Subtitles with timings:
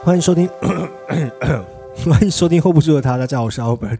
[0.08, 0.50] 欢迎收听，
[2.10, 3.18] 欢迎收听 hold 不住的他。
[3.18, 3.98] 大家好，我是 Albert。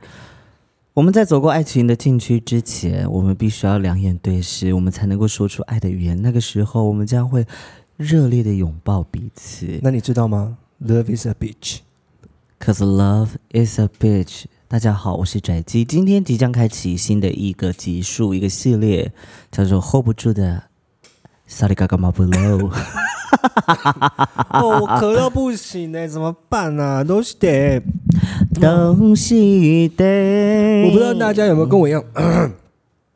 [0.94, 6.22] 我们在走过爱情的禁区之前，我们必须要两眼对视，我们才能够说出爱的语言。
[6.22, 7.46] 那个时候，我们将会
[7.98, 9.82] 热烈的拥抱彼此。
[9.82, 11.80] 那你知道吗？Love is a bitch。
[12.58, 14.46] Cause love is a bitch。
[14.70, 19.12] 大家好，我是宅基，今天即将开启新的一个集数，一个系列，
[19.52, 20.64] 叫做 Hold 不住的
[21.48, 22.72] Sorry 嘎嘎马布喽。
[24.54, 27.04] 哦，我咳到不行哎、怎么办啊？
[27.04, 27.82] 都是得，
[28.60, 28.94] 我
[30.92, 32.04] 不知道大家有没有跟我一样，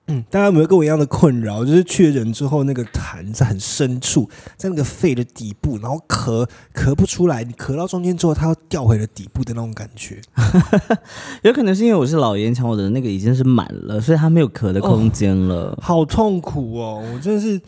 [0.07, 1.63] 嗯， 大家有没有跟我一样的困扰？
[1.63, 10.19] 就是确诊之后，那个痰在很深处，在那个肺的底部，然后咳咳不出来，你咳到中间之后，它又掉回了底部的那种感觉。
[11.43, 15.77] 有可能是因为我是老烟枪，我的那个已经是满了，所以它没有咳的空间了。
[15.81, 17.01] 好痛苦哦！
[17.13, 17.59] 我真的是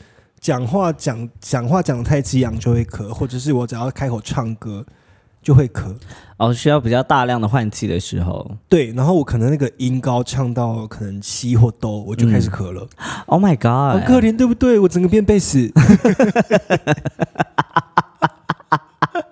[0.43, 4.85] 讲话讲讲话讲的太激昂就会咳，或者是我只要开口唱歌
[5.41, 5.95] 就会咳。
[6.35, 12.85] 哦，需要比较大量的换气的时候对，然后我可能那个音高唱到可能西或哆，我就开始咳了
[13.27, 14.77] ，，Oh my God，好可怜，对不对？
[14.79, 15.71] 我整个变贝斯。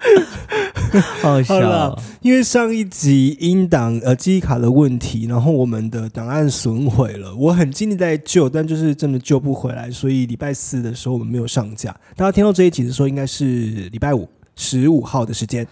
[1.21, 1.97] 好笑。
[2.21, 11.95] 因为上一集音档呃记忆卡的问题，然后我们的档案损毁了，我很尽力在救，但就是真的救不回来，所以礼拜四的时候我们没有上架。
[12.15, 13.45] 大家听到这一集的时候，应该是
[13.91, 15.67] 礼拜五十五号的时间。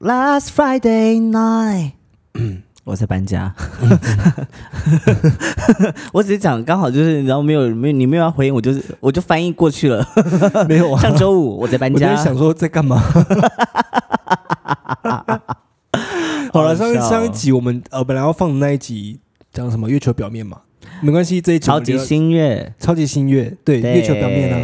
[0.00, 1.92] Last Friday night，
[2.88, 3.54] 我在搬家。
[6.12, 10.06] 我只是讲刚好就是，然后没有没有你没有要回应，我就是我就翻译过去了。
[10.66, 12.98] 没有啊，上周五我在搬家我在家，想说在干嘛。
[16.52, 19.20] 好了，上上一集我们呃本来要放的那一集
[19.52, 20.58] 讲什么月球表面嘛，
[21.02, 24.56] 没关系，这一集超级新月，超级新月，对对月球表面啊，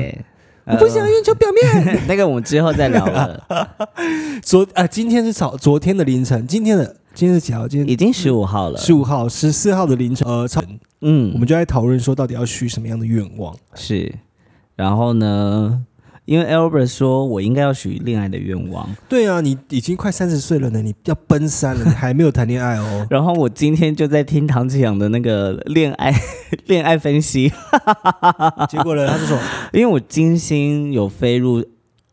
[0.65, 2.01] 呃我不想月球表面。
[2.09, 3.39] 那个我们之后再聊了，
[4.43, 7.69] 昨啊，今天是早昨天的凌晨，今天的今天是几号？
[7.69, 8.79] 今天已经十五号了。
[8.79, 10.61] 十五号、十四号的凌晨，呃，超
[11.01, 13.55] 嗯，我们就在讨论说到底要许什么样的愿望。
[13.75, 14.13] 是，
[14.75, 15.85] 然后呢？
[16.25, 23.07] 因为 Albert 说我应该要许恋爱的愿望，对啊，你已经快三十岁了呢，你要奔三了，你还没有谈恋爱哦。
[23.11, 26.15] 然后我今天就在听唐启阳的那个恋爱
[26.67, 27.53] 恋爱分析，
[28.71, 29.39] 结果呢，他就说
[29.75, 31.63] 因为我金星有飞入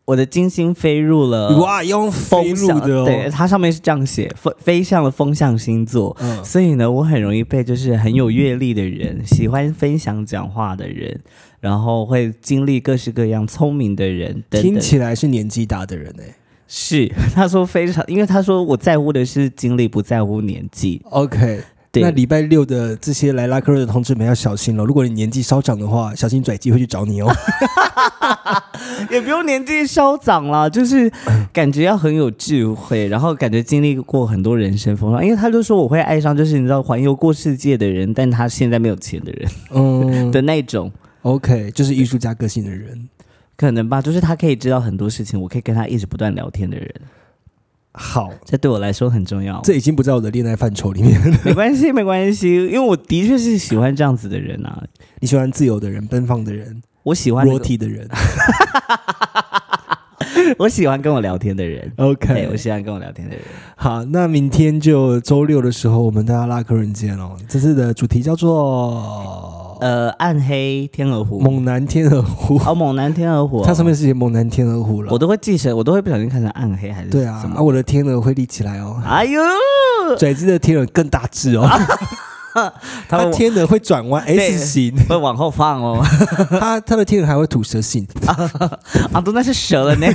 [0.04, 3.04] 我的金星飞入了哇，用飞风象，入的哦。
[3.04, 6.16] 对，它上面是这样写，飞飞向了风向星座。
[6.20, 11.20] 嗯，所以呢，我很容易被就是很有阅历的人，喜欢分享讲话的人，
[11.60, 14.62] 然后会经历各式各样聪明的人等等。
[14.62, 16.36] 听起来是年纪大的人哎。
[16.74, 21.02] 是 他说非常，因为他说我在乎的是经历，不在乎年纪。
[21.10, 21.62] OK，对
[22.00, 27.30] 那礼拜六的这些来拉克瑞的同志们要小心了，如果你年纪稍长的话，小心拽机会去找你哦。
[29.10, 31.12] 也不用年纪稍长啦，就是
[31.52, 35.22] 感觉要很有智慧，然后感觉经历过很多人生风浪。
[35.22, 40.90] 因为他就说我会爱上，就是你知道环游过世界的人，但他现在没有钱的人嗯 的那种
[41.22, 43.08] ，，OK，就是艺术家个性的人。
[43.56, 44.00] 可能吧。
[44.00, 46.94] 就是他可以知道很多事情，我可以跟他一直不断聊天的人，
[47.94, 49.60] 好，这对我来说很重要。
[49.62, 51.38] 这已经不在我的恋爱范畴里面了。
[51.44, 54.82] 没关系，没关系，因为我的确是喜欢这样子的人啊。
[55.20, 58.08] 你喜欢自由的人、奔放的人、我喜欢、那个、裸体的人。
[60.58, 61.92] 我喜欢跟我聊天的人。
[61.96, 63.44] OK，我喜欢跟我聊天的人。
[63.76, 67.36] 好，那明天就周六的时候，我们大家拉客人见哦。
[67.46, 73.62] 这次的主题叫做呃，暗黑天鹅湖，猛男天鹅湖，哦，猛男天鹅湖。
[73.62, 75.10] 哦，它上面是写猛男天鹅湖了。
[75.12, 79.02] 我都会记成，我都会不小心看成暗黑还是对啊啊，我的天鹅会立起来哦。
[79.04, 79.40] 哎呦，
[80.16, 81.68] 嘴子的天鹅更大只哦，
[82.54, 82.72] 他
[83.08, 86.00] 它会天鹅会转弯 S 型，会往后放哦，
[86.60, 88.06] 它它的天鹅还会吐舌信，
[89.12, 90.06] 啊，都那是蛇了呢，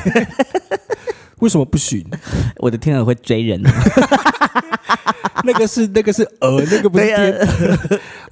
[1.39, 2.05] 为什么不行？
[2.57, 3.61] 我的天鹅会追人，
[5.43, 7.47] 那个是那个是鹅，那个不是对天啊。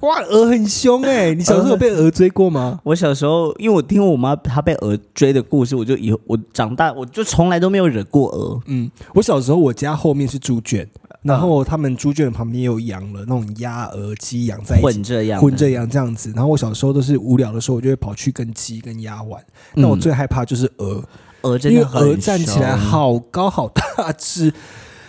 [0.00, 1.32] 哇，鹅很凶哎！
[1.34, 2.78] 你小时候有被鹅追过吗？
[2.84, 8.60] 我小时候，因为我听我妈她被鹅追的故事，我就以后我长大我就从来都没有惹过鹅。
[8.66, 10.86] 嗯，我小时候我家后面是猪圈，
[11.22, 16.30] 然后他们猪圈旁边有养了那种鸭、鹅、鸡养在一起混，着养，混着养这样子。
[16.36, 19.42] 然后我小时候都是无聊的时候，我就会跑去跟鸡跟鸭玩。
[19.74, 21.02] 那我嗯最害怕就是鹅，
[21.46, 24.52] 鹅真因为的很鹅站起来凶，好高好大只，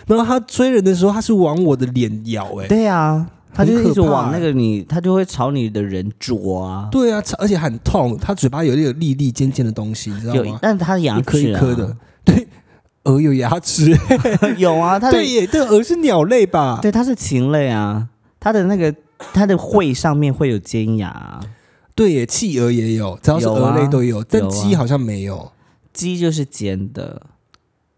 [0.06, 6.88] 然后它追人的时候，它是往我的脸咬、哎，对啊，它就一直往那欸个你，它就会朝你的人啄啊。
[6.90, 10.58] 对啊，而且很痛，它嘴巴有那个粒粒尖尖的东西，你知道有吗，？
[10.62, 11.40] 但它的牙齿啊。
[11.40, 12.46] 一颗的，对，
[13.04, 13.96] 鹅有牙齿，
[14.58, 16.78] 有啊，它对耶，这个鹅是鸟类吧？
[16.80, 18.06] 对它是禽类啊，
[18.38, 18.94] 它的那个
[19.32, 21.40] 它的喙上面会有尖牙啊，
[21.94, 24.50] 对耶，企鹅也有，只要是鹅类都有，但有啊。
[24.50, 25.50] 鸡好像没有，
[25.92, 27.26] 鸡就是尖的，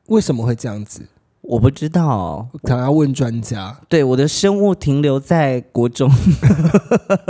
[0.08, 1.06] 为什么会这样子？
[1.42, 2.48] 我不知道。
[2.62, 3.80] 可能要问专家。
[3.88, 6.10] 对，我的生物停留在国中，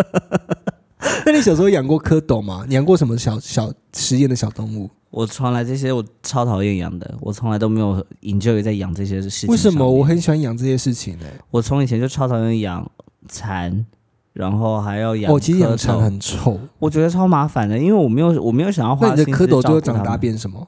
[1.25, 2.65] 那你小时候养过蝌蚪吗？
[2.69, 4.91] 你养过什么小小实验的小动物？
[5.11, 9.49] 我从来这些我超讨厌养的，我从来都没有研究在养这些事情。
[9.49, 10.05] 为什么我？
[10.05, 12.89] 很喜欢养这些事情呢、我从以前就超讨厌养
[13.29, 13.87] 蚕，
[14.33, 15.33] 然后还要养。
[15.33, 16.59] 哦，其实养蚕，很臭。
[16.79, 20.17] 我觉得超麻烦的，因为我没有我没有想要花那你的蝌蚪最后长大。
[20.17, 20.67] 变什么？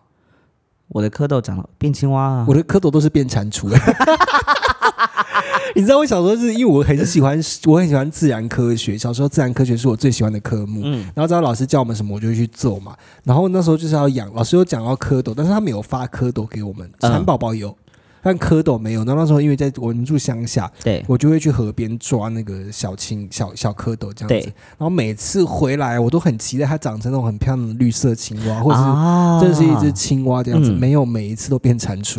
[0.88, 2.44] 我的蝌蚪长了变青蛙啊！
[2.46, 3.70] 我的蝌蚪都是变蟾蜍、
[5.74, 8.98] 你知道我小时候是因为我很喜欢，我很喜欢自然科学。
[8.98, 10.82] 小时候自然科学是我最喜欢的科目。
[10.84, 12.94] 嗯，然后只要老师叫我们什么，我就去做嘛。
[13.24, 17.74] 然后那时候就是要养，老师有讲到蝌蚪，但是他没有发蝌蚪给我们，嗯蚕宝宝有，
[18.22, 19.04] 但蝌蚪没有。
[19.04, 24.52] 然后那时候因为在我们住乡下，对我就会去河边抓那个小青小小蝌蚪这样子。
[24.78, 32.18] 然后每次回来，我都很期待它长成那种很漂亮的绿色青蛙，或者是啊真是一只青蛙这样子，嗯没有每一次都变蟾蜍。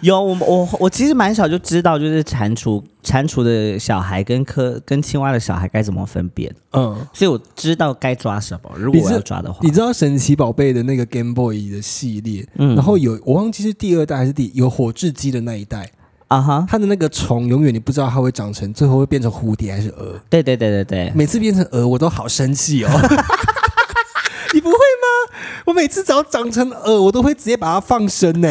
[0.00, 8.70] 有我我我其实蛮小就知道，就是蟾蜍蟾蜍的小孩跟科跟青蛙的小孩该怎么分辨，嗯，所以我知道该抓什么。
[8.76, 15.90] 如果我要抓的话，你知道神奇宝贝的那个 Game Boy 的系列，嗯然后有我忘记是第二代还是第有火雉鸡的那一代，
[16.28, 20.20] 啊哈，它的那个虫永远你不知道它会长成最后会变成蝴蝶还是蛾。
[20.28, 22.90] 对对对对对，每次变成蛾，我都好生气哦。
[24.52, 25.36] 你不会吗？
[25.66, 28.48] 我每次只要长成蛾，我都会直接把它放生呢。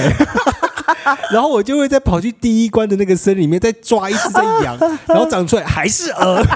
[1.32, 6.44] 然后我就会再跑去第一关的那个森里面再抓一只再养，然后长出来还是蛾。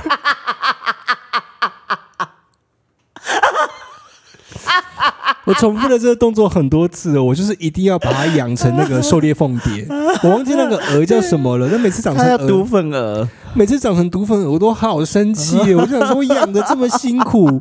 [5.45, 9.85] 我重复了这个动作很多次哦，我就是一定要把它养成那个狩猎凤蝶。
[10.21, 15.57] 我忘记那个蛾叫什么了，但每次长成毒粉蛾，每次长成毒粉，我都好生气！
[15.75, 17.59] 我就想说，我养的这么辛苦，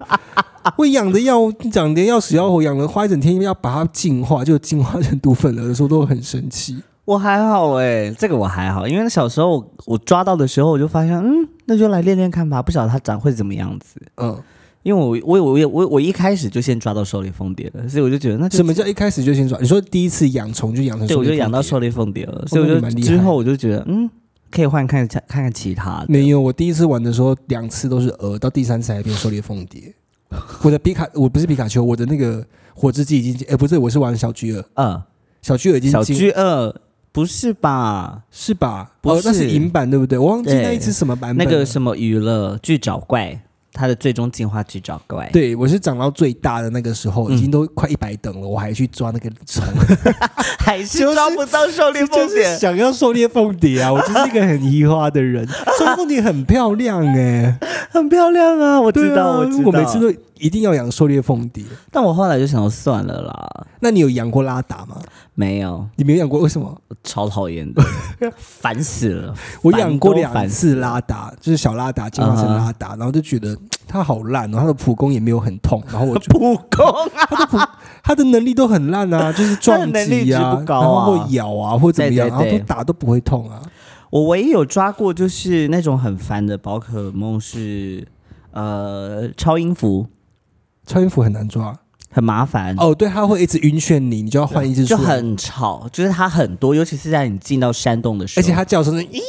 [0.78, 6.82] 我养的要养的要死要活，养了花一整天要把它净化，就净化成毒粉了的时候，都很生气。
[7.04, 14.00] 我还好哎、这个我还好，因为小时候我我抓到的时候，我就发现，嗯，那就来练练看吧，不晓得它长会怎么样子。
[14.18, 14.40] 嗯，
[14.84, 19.58] 因为我我我我我一开始就先抓到狩猎凤蝶了，所以我就觉得那就什么叫一开始就先抓？
[19.60, 24.08] 你说第一次养虫就养成对，我就养到狩猎凤蝶了，所以我就之后我就觉得，嗯，
[24.48, 26.06] 可以换看看看看其他的。
[26.08, 29.92] 没有，我第一次玩的时候两次都是蛾，到第三次才变狩猎凤蝶。
[30.62, 32.44] 我的皮卡，我不是皮卡丘，我的那个
[32.74, 35.02] 火之鸡已经，哎、不是，我是玩小巨鳄，嗯，
[35.42, 36.74] 小巨鳄已经小居二
[37.12, 38.22] 不是吧？
[38.30, 38.92] 是吧？
[39.00, 40.18] 不哦，那是是银版对不对？
[40.18, 41.46] 我忘记那一只什么版本。
[41.46, 43.38] 那个什么娱乐，巨爪怪，
[43.72, 49.64] 它的最终进化巨爪怪。，对，我是长到最大的那个时候，嗯已经都快一百等了，我还去抓那个虫，
[50.60, 52.58] 还是就是抓不到狩猎 就是凤蝶。
[52.58, 53.90] 想要狩猎凤蝶啊！
[53.92, 55.46] 我就是一个很移花的人，
[55.78, 57.58] 狩猎凤蝶很漂亮哎、
[57.90, 59.62] 很漂亮啊，我知道，啊我知道。
[59.66, 61.64] 我每次都一定要养狩猎凤蝶。
[61.90, 64.96] 但我后来就想说算了啦，那你有养过拉达吗？
[65.34, 66.40] 没有，你没有养过？
[66.40, 66.76] 为什么？
[67.04, 67.82] 超讨厌的，
[68.36, 69.34] 烦死了。
[69.62, 73.56] 我养过两次拉达，就是小拉达进化成拉达，然后就觉得
[73.88, 76.38] 它好烂哦，它的普攻也没有很痛，然后我就 普
[76.70, 77.68] 攻啊，它的
[78.02, 83.62] 它的能力都很烂啊， 就是撞它的能力啊，不高啊然后或咬啊，或怎么样，对对对然后都打都不会痛啊。
[84.10, 88.06] 我唯一有抓过就是那种很烦的宝可梦是
[88.52, 90.06] 呃超音符，
[90.86, 91.74] 超音符很难抓
[92.10, 92.74] 很麻烦。
[92.78, 99.20] 哦，对，它会一直晕眩你，你就要换一只就很吵，就是它很多，尤其是在你进到山洞的时候，而且它叫声是咦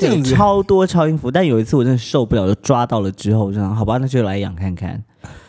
[0.00, 1.30] 这样子，对超多超音符。
[1.30, 5.02] 但有一次我真的受不了，就抓到了之后，我就想好吧，那就来养看看。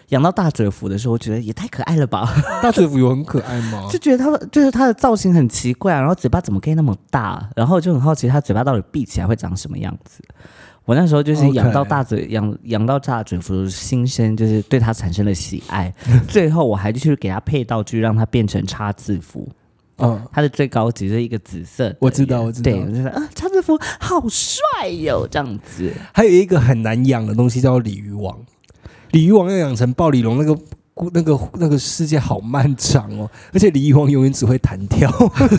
[0.09, 2.29] 养到大嘴蝠的时候，我觉得也太可爱了吧，
[2.61, 3.97] 大嘴蝠有很可爱吗就？
[3.97, 10.21] 觉得它的就是它的造型很奇怪啊，然后嘴巴怎么可以那么大，然后就很好奇它嘴巴到底闭起来会长什么样子。
[10.85, 15.93] 我那时候就是养到大嘴养养到大嘴蝠，心生就是对它产生了喜爱。
[16.27, 19.47] 最后我还去给它配道具，让它变成叉字符。
[19.97, 25.93] 嗯，它的最高级是一个紫色，我知道我知道对，我就是啊，叉字符好帅哟，这样子。
[26.11, 28.37] 还有一个很难养的东西叫鲤鱼王，
[29.11, 30.59] 鲤鱼王要养成暴鲤龙那个
[31.11, 35.11] 那个那个世界好漫长哦，而且李玉王永远只会弹跳，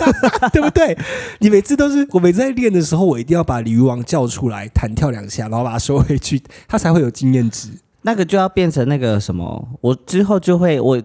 [0.53, 0.97] 对不对？
[1.41, 7.71] 你每次都是我每次在练的时候，我一定要把鲤鱼王叫出来弹跳两下，然后把它收回去，它才会有经验值。
[8.03, 11.03] 那个就要变成那个什么，我之后就会我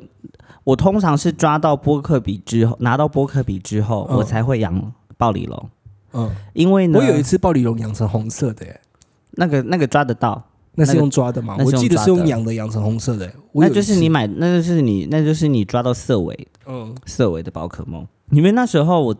[0.64, 5.70] 我通常是抓到波克比之后，拿到波克比之后，嗯我才会养暴鲤龙，
[6.14, 8.80] 嗯，因为呢，我有一次暴鲤龙养成红色的，耶，
[9.32, 10.44] 那个那个抓得到，
[10.80, 11.58] 那是用抓的吗？
[11.60, 18.08] 我记得是用养的养成红色的那就是你买，那就是你那就是你抓到色尾嗯色尾的宝可梦。
[18.32, 19.16] 因为那时候我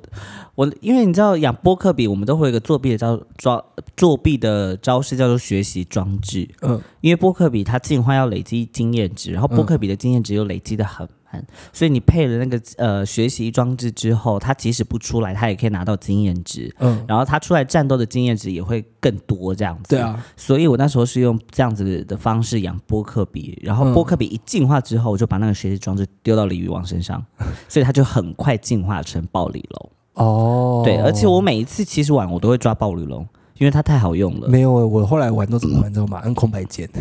[0.54, 3.60] 我因为你知道养波克比，我们都会有一个作弊的招抓
[3.98, 6.48] 作弊的招式叫做学习装置。
[6.62, 19.96] 嗯因为波克比它进化要累积经验值，然后波克比的经验值又累积的很慢，所以你配了那个呃学习装置之后，它即使不出来，它也可以拿到经验值，嗯，然后它出来战斗的经验值也会更多这样子。
[19.96, 27.24] 对，啊，所以我那时候是用这样子的方式养波克比，然后嗯波克比一进化之后，我就把那个学习装置丢到鲤鱼王身上，
[27.70, 29.90] 所以它就很快进化成暴鲤龙。
[30.16, 33.26] 哦，对，而且我每一次其实玩我都会抓暴鲤龙，
[33.60, 34.48] 因为它太好用了。
[34.50, 36.20] 没有，我后来玩都怎么玩，知道吗？
[36.24, 36.90] 按空白键。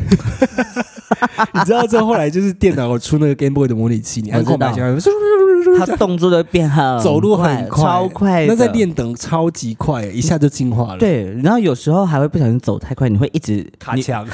[1.54, 4.98] 你知道之后后来就是电脑有出那个 Game Boy 的模拟器，你按空白键，
[5.78, 8.46] 它动作都变很走路很快，超快。
[8.46, 14.26] 那在练等超级快，一下就进化了。，对，然后有时候还会不小心走太快，你会一直卡墙，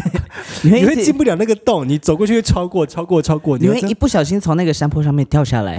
[0.62, 5.78] 你会进不了那个洞，你走过去会超过，超过，超过，你会一不小心从那个山坡上面跳下来，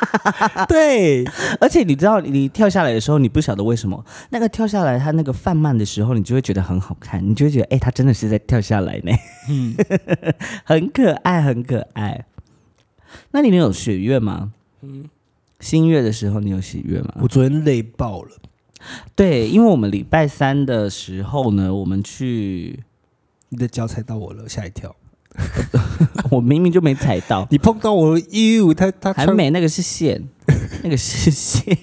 [0.68, 1.24] 对，
[1.60, 9.12] 而且你知道，你跳下来的时候，你不晓得为什么那个跳下来，它那个放慢的时候，你就会觉得很好看，你就会觉得，哎、它真的是在跳下来呢，
[9.48, 9.74] 嗯，
[10.64, 12.26] 很可爱，很可爱。
[13.30, 14.52] 那你有许愿吗？
[14.82, 15.08] 嗯，
[15.60, 17.14] 新月的时候你有喜悦吗？
[17.20, 18.30] 我昨天累爆了，
[19.14, 22.80] 对，因为我们礼拜三的时候呢，我们去，
[23.48, 24.94] 你的脚踩到我了，吓一跳。
[26.30, 30.22] 我明明就没踩到， 你碰到我，哟，他他穿还没，那个是线，
[30.84, 31.76] 那个是线。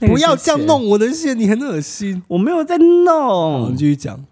[0.06, 2.22] 个不要，这样弄我的线，你很恶心。
[2.28, 3.76] 我没有在好，弄们。
[3.76, 4.24] 继续讲。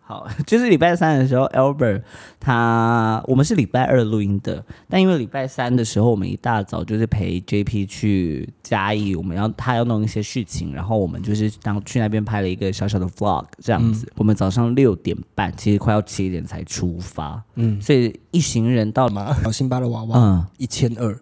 [0.00, 2.00] 好， 就是礼拜三的时候，Albert
[2.40, 14.10] 他我们是礼拜二录音的，但因为礼拜三的时候我们一大早就是陪 JP 去嘉义，我们要他要弄一些事情，然后我们就是当去那边拍了一个小小的 vlog 这样子。
[14.16, 21.14] 我们早上六点半，其实快要七点才出发，嗯，所以一行人到嘛，小辛巴的娃娃嗯一千二，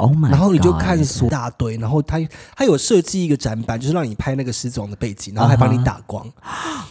[0.00, 2.18] ，Oh my，然后你就看所一大堆，然后他
[2.56, 6.26] 他有设计一个展板，就是让你拍那个狮子王的背景，然后还帮你打光。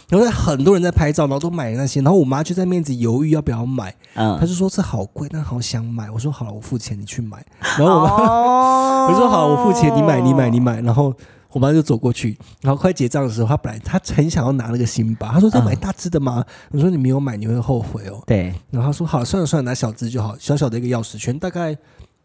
[0.08, 6.10] 然后很多人在拍照，然后都买那些，然后我妈就在面子犹豫要不要买，她嗯，就说这好贵，但好想买。
[6.10, 7.44] 我说好了，我付钱，你去买。
[7.78, 10.80] 然后我妈、哦我说好，我付钱，你买，你买，你买。
[10.80, 11.12] 然后
[11.52, 16.44] 我妈就走过去，然后快结账的时候，她本来她很想要拿那个辛巴，她说要买大只的吗？
[16.70, 18.22] 我说你没有买，你会后悔哦。
[18.26, 21.76] 对，然后她说好了，算了算了，拿小只就好，小小的一个钥匙圈，大概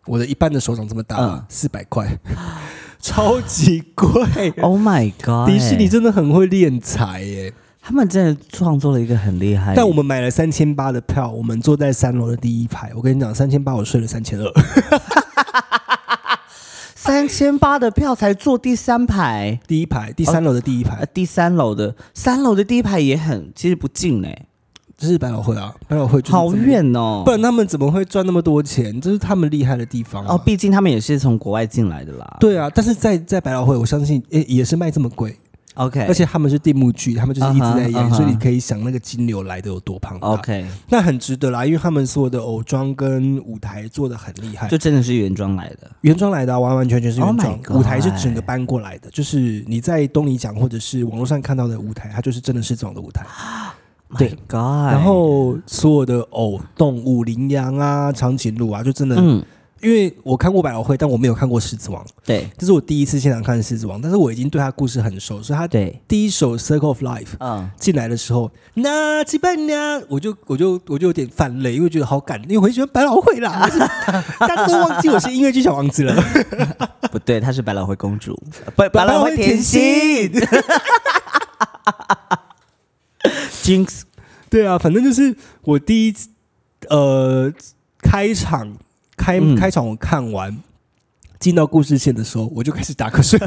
[0.06, 2.18] 我的一半的手掌这么大四百块，
[3.00, 4.52] 超级贵。
[4.62, 5.48] Oh my God！
[5.50, 7.54] 迪士尼真的很会敛财耶！
[7.82, 12.92] 他们真的创作了一个很厉害，但我们买了三千八的票，我们坐在三楼的第一排。
[12.96, 14.52] 我跟你讲，三千八我睡了三千二，
[16.96, 24.48] 三千八的票才坐第三排， 第一排第三楼的第一排呃，，第三楼的三楼的第一排也很，其实不近嘞，
[24.98, 27.24] 这是百老汇啊，百老汇好，远哦。
[27.26, 29.00] 不然他们怎么会赚那么多钱？
[29.02, 32.38] 这是他们厉害的地方啊哦，毕竟他们也是从国外进来的啦。
[32.40, 35.38] 对啊，但是在在百老汇，我相信也也是卖这么贵
[35.74, 40.30] ，，OK，而且他们是定目剧，他们就是一直在演所以你可以想那个金流来的有多庞大。
[40.30, 45.92] OK，那很值得啦，因为他们所有的偶装跟舞台做的很厉害，就真的是原装来的。
[46.02, 53.26] 原装来的、啊，完完全全是原 Oh 装舞台是整个搬过来的，就是你在东尼奖或者是网络上看到的舞台，它就是真的是这种的舞台。
[54.18, 54.30] 对。
[54.48, 59.44] God，然后所有的偶动物，羚羊啊、长颈鹿啊，就真的，嗯，
[59.82, 62.50] 因为我看过百老汇，但我没有看过狮子王，对。
[62.58, 73.80] 这是我第一次现场看狮子王，但是我已经对他故事很熟，所以他对，第一首《Circle of Life》嗯，进来的时候，那基本呢，我就我就我就有点泛泪，因为觉得好感，因为我很喜欢百老汇啦， 就是
[74.40, 76.16] 大家都忘记我是音乐剧小王子了。
[77.12, 78.38] 不对，她是百老汇公主，
[78.76, 80.30] 不，百老汇甜心
[83.66, 84.02] ，Jinx，
[84.50, 86.30] 对啊，反正就是我第一次
[86.90, 87.52] 呃
[88.00, 88.78] 开场
[89.18, 89.56] 开、嗯。
[89.56, 90.58] 开场我看完
[91.40, 93.40] 进到故事线的时候，我就开始打瞌睡，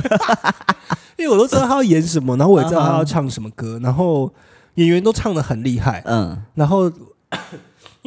[1.17, 4.33] 因为我都知道他要演什么，然后我也知道他要唱什么歌，然后
[4.75, 6.43] 演员都唱的很厉害，嗯。
[6.55, 6.93] 然后。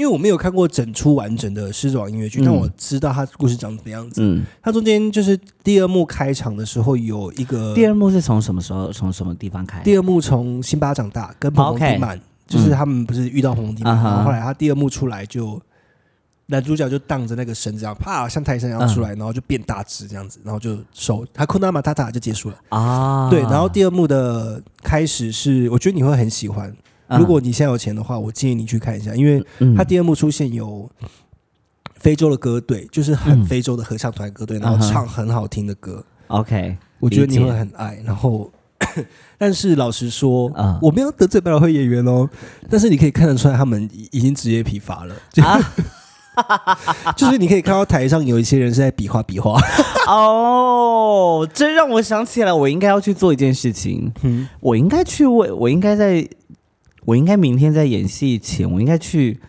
[0.01, 4.19] 因为我没有看过整出完整的《狮子王》音乐剧，嗯但我知道它故事长什么样子。
[4.23, 9.79] 嗯，它中间就是第二幕开场的时候有一个第二幕是从什么时候，从什么地方开？
[9.83, 15.61] 第二幕从辛巴长大跟彭彭 OK 迪曼就是他们不是遇到红迪嘛，啊哈然后后来他第二幕出来就。
[16.47, 22.55] 男主角就荡着那个绳子，这样啪，像泰山一样出来，然后就变大只这样子，然后就手他库纳马塔塔就结束了。
[22.67, 26.75] 啊，对，然后第二幕的开始是，我觉得你会很喜欢。
[27.11, 29.43] 嗯如果你现在有钱的话，我建议你去看一下，因为
[29.75, 30.89] 他第二幕出现有
[31.95, 37.99] 非洲的歌队，就是很嗯非洲的合唱团歌队，然后唱很好听的歌，OK，我觉得你会很爱。
[38.05, 38.49] 然后，
[39.37, 42.27] 但是老实说，嗯我没有得罪百老汇演员哦，
[42.69, 45.15] 但是你可以看得出来，他们已已经职业疲乏了。
[45.31, 45.59] 就啊
[47.17, 49.59] 就是你可以看到台上有一些人是在比划比划，
[50.07, 54.09] 哦，这让我想起来，我应该要去做一件事情。
[54.23, 56.25] 嗯，我应该去为，我应该在，
[57.05, 59.39] 我应该明天在演戏前，我应该去，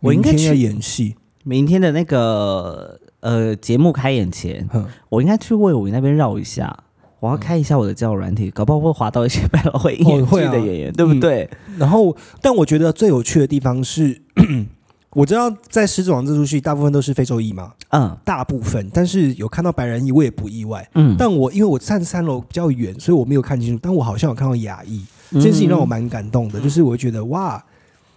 [0.00, 6.84] 我应该明天要去演戏，明天的那个呃节目开演前，哼，我应该去魏武那边绕一下。
[7.20, 11.46] 我要开一下我的交友软体，搞不好会滑到一些百老汇演剧的演员，对不对？
[11.76, 14.22] 然后，但我觉得最有趣的地方是，
[15.12, 18.16] 我知道在《狮子王》这出戏大部分都是非洲裔嘛，嗯。
[18.24, 20.88] 大部分，但是有看到白人裔，我也不意外。
[20.94, 27.62] 嗯，但我因为我站三楼比较远，所以我没有看清楚，但我好像有看到亚裔，这件事情让我蛮感动的，就是我会觉得哇，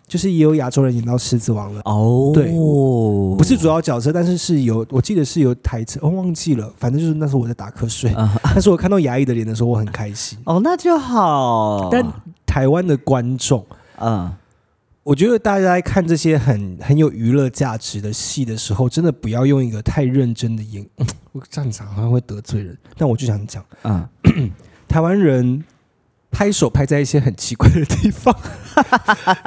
[0.07, 1.81] 就是也有亚洲人演到狮子王了。
[1.85, 2.51] 哦，对。
[3.37, 8.33] 不是主要角色，但是是有，我记得是有台词，哦，忘记了，反正就是那时候我在打瞌睡，啊。
[8.43, 10.37] 但是我看到牙医的脸的时候，我很开心。
[10.45, 11.89] 哦，那就好。
[11.91, 12.05] 但
[12.45, 13.65] 台湾的观众，
[13.99, 14.31] 嗯。
[15.03, 20.87] 我觉得大家在看这些很很有娱乐价值的戏的时候，真的不要用一个太认真的眼，
[21.33, 24.07] 我这样讲好像会得罪人，但我就想讲，嗯，
[24.87, 25.61] 台湾人
[26.33, 28.35] 拍手拍在一些很奇怪的地方，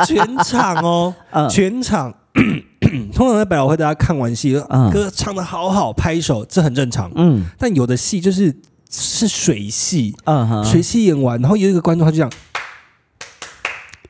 [0.07, 1.49] 全场哦，嗯。
[1.49, 2.15] 全场。
[3.13, 4.91] 通常在百老汇，大家看完戏，嗯。
[4.91, 7.11] 歌唱的好好，拍手，这很正常。
[7.17, 7.45] 嗯。
[7.59, 8.55] 但有的戏就是
[8.91, 12.31] 是水戏，嗯，水戏演完，然后有一个观众他就这样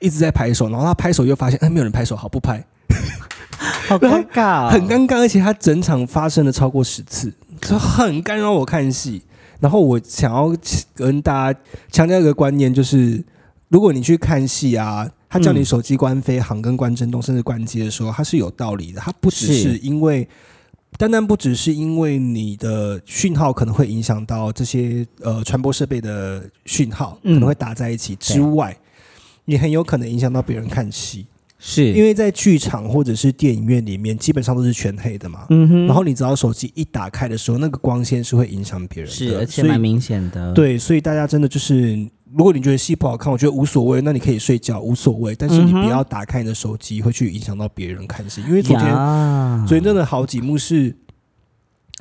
[0.00, 2.62] 一直在拍手，然后他拍手又发现，哎，没有人拍手，好不拍，
[3.88, 9.22] 好尴尬哦，很尴尬，而且他整场发生了超过十次，就很干扰我看戏。
[9.60, 10.54] 然后我想要
[10.94, 11.60] 跟大家
[11.90, 13.24] 强调一个观念，就是
[13.68, 19.00] 如果你去看戏啊，他叫你嗯手机关飞行跟关震动，甚至关机的时候，它是有道理的。
[19.00, 20.28] 它不只是是因为，
[20.98, 28.76] 单单不只是因为你的讯号可能会影响到这些呃传播设备的讯号，可嗯能会打在一起之外，
[29.46, 31.26] 你很有可能影响到别人看戏。
[31.68, 35.46] 是因为在剧场或者是电影院里面，基本上都是全黑的嘛。
[35.50, 41.96] 嗯哼，然后你只要手机一打开的时候，那个光线是会影响别人的，是而且蛮明显的，，对，所以大家真的就是，
[42.32, 45.34] 如果你觉得戏不好看，我觉得无所谓，那你可以睡觉，无所谓。
[45.34, 48.42] 但是你不要打开你的手机，会去影响到别人看戏。
[48.42, 50.94] 因为昨天，呀昨天真的好几幕是，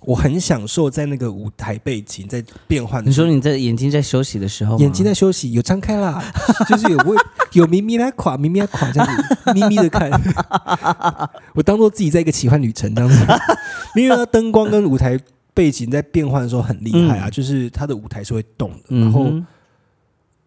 [0.06, 3.28] 我很享受在那个舞台背景在变换的时候。
[3.28, 6.24] 你说你在眼睛在休息的时候，眼睛在休息，有张开啦，
[6.70, 7.18] 就是有微
[7.54, 10.10] 有咪咪来垮，咪咪来垮这样子， 咪咪的看。
[11.56, 13.26] 我当做自己在一个奇幻旅程这样子，
[13.96, 15.20] 因为它灯光跟舞台
[15.54, 17.32] 背景在变换的时候很厉害啊，嗯。
[17.32, 19.32] 就是它的舞台是会动的，嗯然后，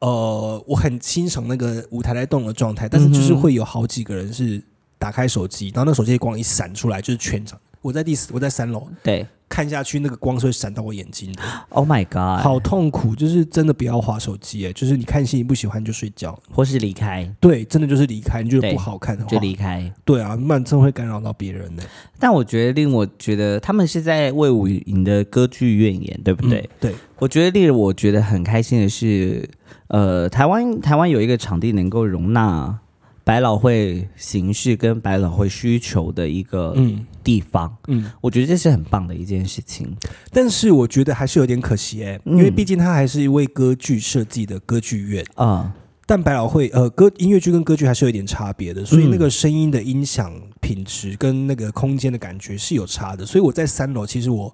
[0.01, 4.63] 呃，我很欣赏那个舞台在动的状态，但是就是会有好几个人是
[4.99, 7.59] 打开手机，然后那手机的光一闪出来，就是全场。
[7.81, 8.87] 我在第四，我在三楼。
[9.03, 13.17] 对看下去，那个光是会闪到我眼睛的，，Oh my God，好痛苦。
[13.17, 18.43] 就是真的不要划手机，哎，就是你看戏你不喜欢就睡觉，或是离开对，真的就是离开。
[18.43, 19.93] 你觉得不好看的话就，离开。
[20.05, 21.83] 对啊，那真的会干扰到别人的，
[22.19, 26.61] 但我觉得令我觉得他们是在魏武营的歌剧院演，对不对？
[26.61, 29.49] 嗯对，我觉得令我觉得很开心的是，
[29.89, 32.79] 呃，台湾台湾有一个场地能够容纳
[33.25, 38.11] 百老汇形式跟百老汇需求的一个嗯地方，嗯。
[38.23, 39.95] 我觉得这是很棒的一件事情。
[40.33, 45.23] 但是我觉得还是有点可惜哎、嗯因为毕竟它还是一位歌剧设计的歌剧院。
[45.35, 45.75] 啊、
[46.07, 53.27] 但百老汇呃歌音乐剧跟歌剧还是有点差别的，所以嗯那个声音的音响品质跟那个空间的感觉是有差的。
[53.27, 54.53] 所以我在三楼，其实我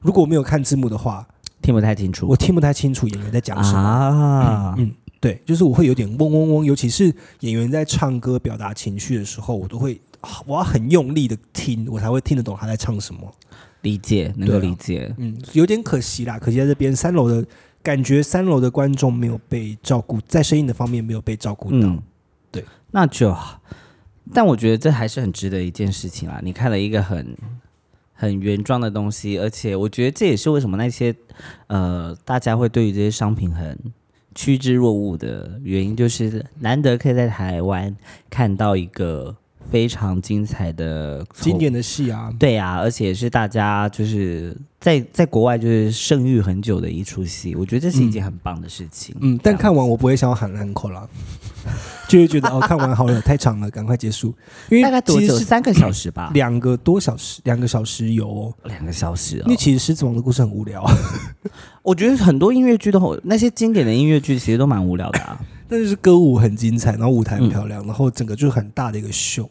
[0.00, 1.24] 如果我没有看字幕的话，
[1.62, 3.78] 听不太清楚我听不太清楚演员在讲什么。
[3.78, 4.74] 啊。
[4.78, 10.07] 嗯，对，就是我会有点嗡嗡嗡，尤其是演员在唱歌表达情绪的时候，我都会啊
[10.46, 13.32] 我要很用力的听，我才会听得懂他在唱什么。
[13.82, 15.14] 理解，能够理解。
[15.18, 17.46] 嗯，有点可惜啦，可惜在这边三楼的
[17.80, 21.86] 感觉，三楼的观众没有被照顾，在声音的方面没有被照顾到。
[21.86, 22.02] 嗯，
[22.50, 23.60] 对，那就好。
[24.34, 26.40] 但我觉得这还是很值得一件事情啦。
[26.42, 27.36] 你看了一个很
[28.12, 31.14] 很原装的东西，而且我觉得这也是为什么那些
[31.68, 33.78] 呃大家会对于这些商品很
[34.34, 37.96] 趋之若鹜的原因，就是难得可以在台湾
[38.28, 39.36] 看到一个
[39.70, 49.14] 非常精彩的经典的戏啊，对啊，而且是大家就是在在国外就是盛誉很久的一出戏，我觉得这是一件很棒的事情。
[49.20, 51.06] 嗯，但看完我不会想要喊烂口啦，
[52.08, 54.34] 就会觉得哦，看完好了，太长了，赶快结束。
[54.70, 55.20] 因为大概多久？
[55.20, 58.54] 其实是三个小时吧， 两个多小时，两个小时有、哦。
[58.64, 59.56] 两个小时、哦因为。
[59.56, 60.82] 其实《狮子王》的故事很无聊，
[61.82, 65.38] 我觉得很多音乐剧都那些经典的音乐剧其实都蛮无聊的啊。
[65.70, 69.50] 但是歌舞很精彩，然后舞台很漂亮，然后整个就是很大的一个秀。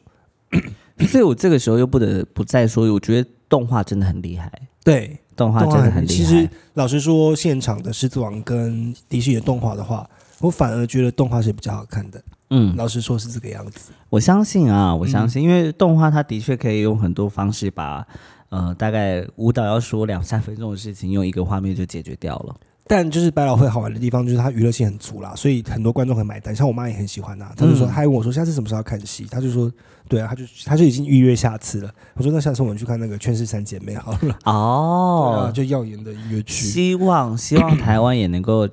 [1.08, 4.52] 所以我这个时候又不得不再说，我觉得动画真的很厉害，
[4.84, 6.14] 对，动画真的很厉害。
[6.14, 12.22] 其实老实说，现场的《狮子王》跟迪士尼的动画的话，我反而觉得动画是比较好看的。
[12.50, 13.92] 嗯，老实说，是这个样子。
[14.10, 18.08] 我相信啊，我相信，因为动画它的确可以用很多方式把
[18.50, 22.56] 呃大概舞蹈要说两三分钟的事情，用一个画面就解决掉了。
[22.88, 26.56] 但就是百老汇好玩的地方，就是它娱乐性很足啦，所以很多观众很买单。
[26.56, 29.72] 像我妈也很喜欢呐、她就说，嗯她还问我说下次什么时候要看戏，她就说，
[30.08, 31.92] 对啊，她就她就已经预约下次了。
[32.16, 36.54] 我说那下次我们去看那个《劝世三姐妹》好了，对啊，哦，就耀眼的音乐剧。
[36.54, 38.68] 希望希望台湾也能够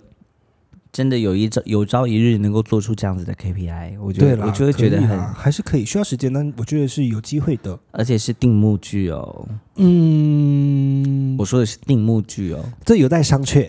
[0.95, 7.77] 真的有一朝有朝一日能够做出这样子的 KPI，我觉，得我就会觉得很，还是可以，需要时间，但我觉得是有机会的。
[7.91, 12.65] 而且是定目剧哦，嗯，我说的是定目剧哦。
[12.85, 13.69] 这有待商榷。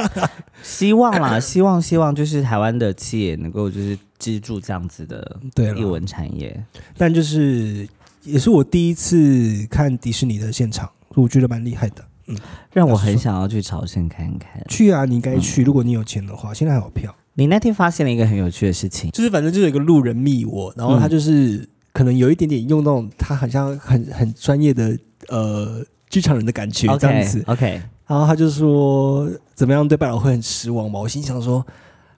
[0.62, 6.62] 希望啦，希望希望就是台湾的企业能够就是资助这样子的对了，艺文产业。
[6.98, 7.88] 但就是
[8.24, 12.04] 也是我第一次看迪士尼的现场，我觉得蛮厉害的。
[12.28, 12.36] 嗯，
[12.72, 14.62] 让我很想要去朝鲜看看。
[14.68, 17.14] 去啊，你应该去，如果你有钱的话，现在还有票。
[17.34, 31.00] 你那天发现了一个很有趣的事情，就是反正就有一个路人密我，然后他就是、可能有一点点用那种他好像很很专业的呃剧场人的感觉这样子 OK，然后他就说怎么样对百老汇很失望嘛？
[31.00, 31.64] 我心想说。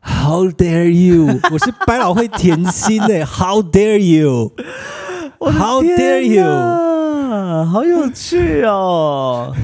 [0.02, 1.26] How dare you！
[1.52, 6.42] 我是百老汇甜心哎、 h o w dare you！How dare you！
[6.42, 9.54] 啊，好有趣哦！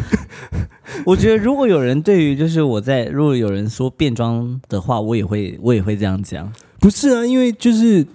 [1.05, 6.53] 我觉得如果有人对于就是我在如果有人说变装的话，我也会我也会这样讲。
[6.79, 8.07] 不是啊，因为就是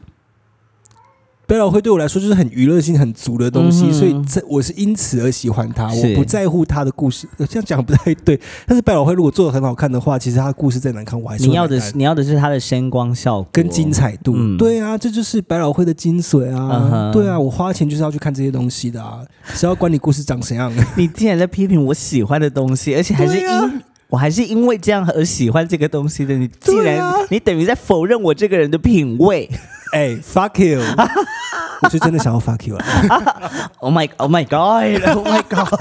[1.51, 5.93] 百老汇对我来说就是很娱乐性很足的东西，嗯所以这我是因此而喜欢它。
[5.93, 8.39] 我不在乎它的故事，呃这样讲不太对。
[8.65, 13.91] 但是百老汇如果做的很好看的话，其实它的故事再难看，我还是会你要的是你要的是它的声光效果跟精。
[13.91, 14.33] 彩度。
[14.37, 16.89] 嗯对啊，这就是百老汇的精髓啊！
[16.93, 19.19] 嗯对啊，我花钱就是要去看这些东西的啊，
[19.53, 20.71] 谁要管你故事长怎样？
[20.95, 23.69] 你竟然在批评我喜欢的东西，而且还是因、啊
[24.11, 26.35] 我还是因为这样而喜欢这个东西的。
[26.35, 29.49] 你既然、啊你等于在否认我这个人的品味。
[29.93, 30.79] 哎，fuck you！
[31.83, 33.71] 我是真的想要 fuck you 啊！
[33.79, 35.73] Oh my Oh my God Oh my God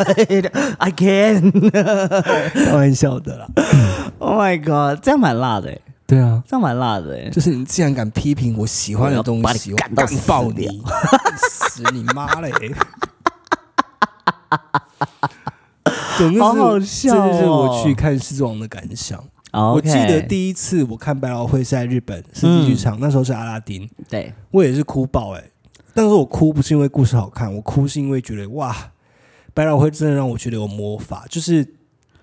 [0.78, 3.46] I can 开玩笑的啦。
[4.18, 10.82] Oh my God 这样蛮辣的欸对啊，这样蛮辣的欸就是你竟然敢批评我喜欢的东西，我你干爆你，
[11.48, 12.50] 死你妈嘞！
[16.20, 17.28] 总之是好好笑哦。
[17.28, 19.22] 这就是我去看《狮子王》的感想。
[19.52, 24.32] 我记得第一次我看百老汇是在日本世纪剧场，那时候是阿拉丁，对。
[24.52, 25.42] 我也是哭爆哎、
[25.92, 28.76] 但是我哭不是因为故事好看，我哭是因为觉得哇，
[29.52, 31.66] 百老汇真的让我觉得有魔法，就是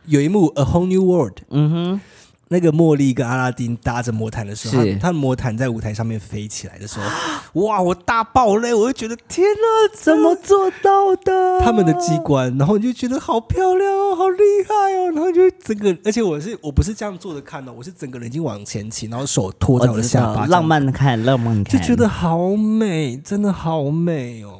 [0.05, 2.01] 有一幕《A Whole New World》，嗯哼
[2.49, 7.05] 那个茉莉跟阿拉丁搭着魔毯的时候，是他他魔毯在舞台上面飞起来的时候，
[7.65, 11.60] 哇，我大爆泪，我就觉得天哪， 怎么做到的？
[11.62, 24.57] 他们的机关，然后你就觉得好漂亮哦，好厉害哦，然后就整个，而且我是我不是这样坐着看的，我是整个人已经往前倾，然后手托在我我知道的下巴，浪漫看浪漫看，就觉得好美，真的好美哦。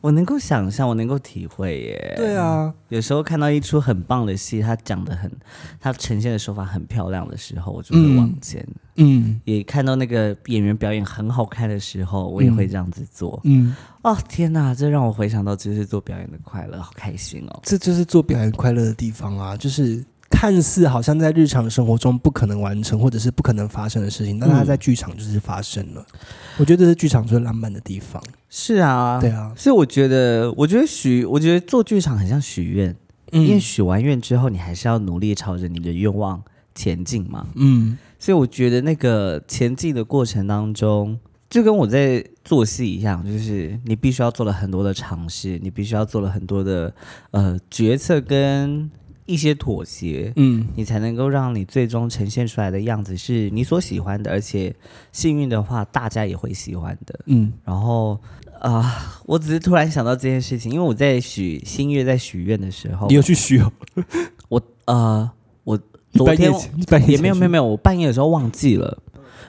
[0.00, 2.14] 我能够想象，我能够体会耶。
[2.16, 5.30] 对啊，有时候看到一出很棒的戏，他讲的很，
[5.78, 8.66] 他呈现的手法很漂亮的时候，我就会嗯往前。
[8.96, 13.40] 嗯也看到那个演员表演很好看的时候，我也会这样子做。
[13.44, 17.60] 嗯，哦天哪，这让我回想到就是做表演的快乐，好开心哦。
[17.62, 20.04] 这就是做表演快乐的地方啊，就是。
[20.40, 26.02] 看似好像在日常生活中不可能完成或者是不可能发生的事情，但它在剧场就是发生了。
[26.56, 28.22] 我觉得这是剧场最浪漫的地方。
[28.48, 32.96] 是啊，对啊，所以我觉得，我觉得许，我觉得做剧场很像许愿，
[33.32, 36.42] 因为嗯许完愿之后，你还是要努力朝着你的愿望
[36.74, 37.46] 前进嘛。
[37.56, 41.18] 嗯所以我觉得那个前进的过程当中，
[41.50, 46.94] 就跟我在做戏一样，就是你必须要做了很多的尝试，你必须要做了很多的
[47.32, 48.90] 呃决策跟
[49.30, 54.74] 一些妥协，嗯你才能够让你最终呈现出来的样子是你所喜欢的，而且
[55.12, 57.18] 幸运的话，大家也会喜欢的。
[57.26, 58.18] 嗯然后
[58.60, 63.72] 啊、我只是突然想到这件事情，因为我在许新月在许愿的时候你，有去许哦？
[64.50, 65.30] 我呃
[65.64, 65.80] 我
[66.12, 66.52] 昨天
[66.86, 69.02] 半夜也没有没有没有，我半夜的时候忘记了，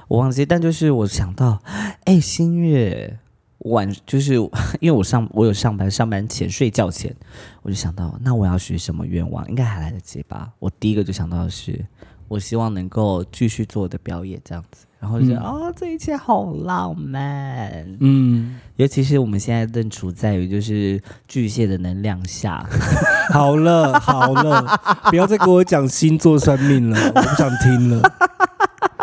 [0.07, 1.61] 我忘记，但就是我想到，
[2.05, 3.19] 哎，新月，
[3.65, 4.33] 晚就是
[4.79, 7.15] 因为我上我有上班，上班前睡觉前，
[7.61, 9.47] 我就想到，那我要许什么愿望？
[9.49, 10.49] 应该还来得及吧。
[10.59, 11.85] 我第一个就想到的是，
[12.27, 17.97] 我希望能够继续做我的表演这样子，然后就觉得、哦，这一切好浪漫。
[17.99, 22.67] 嗯，尤其是我们现在正处在于就是巨蟹的能量下，
[23.31, 24.65] 好了好了，
[25.09, 28.11] 不要再跟我讲星座算命了，我不想听了。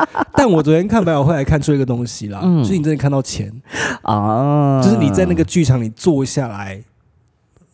[0.35, 2.63] 但我昨天看百老汇还看出一个东西啦，嗯。
[2.63, 3.53] 就是你真的看到钱，
[4.03, 6.83] 啊，就是你在那个剧场里坐下来，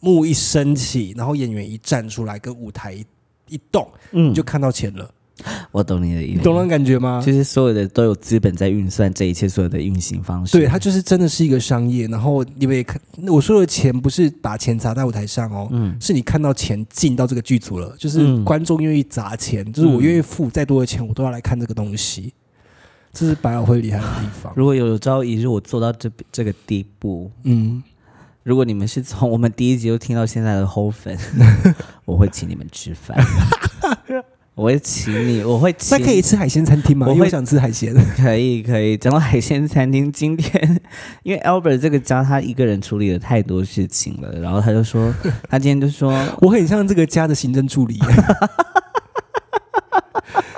[0.01, 3.05] 幕一升起，然后演员一站出来，跟舞台一
[3.49, 4.31] 一动，嗯。
[4.31, 5.11] 你就看到钱了。
[5.73, 7.23] 我懂你的意思，你懂那种感觉吗？
[7.25, 10.53] 就是所有的都有资本在运算这一切所有的运行方式。
[10.57, 12.07] 对，它就是真的是一个商业。
[12.07, 22.33] 然后你们也看，我说的钱不是把钱砸在舞台上哦，嗯是你看到钱进到这个剧组了，就是嗯观众愿意砸钱，就是我愿意付再多的钱，我都要来看这个东西。
[23.13, 24.53] 这是百老汇厉害的地方。
[24.57, 27.83] 如果有朝一日我做到这这个地步，嗯，
[28.43, 31.17] 如果你们是从我们第一集就听到现在的后粉，
[32.05, 33.17] 我会请你们吃饭，
[34.55, 37.09] 我会请你，我会请那可以吃海鲜餐厅吗？
[37.09, 37.93] 我会想吃海鲜。
[38.17, 38.97] 可以可以。
[38.97, 40.81] 讲到海鲜餐厅，今天
[41.25, 45.13] 因为 Albert 这个家他一个人处理了太多事情了，然后他就说，
[45.49, 47.99] 他今天就说，我很像这个家的行政助理。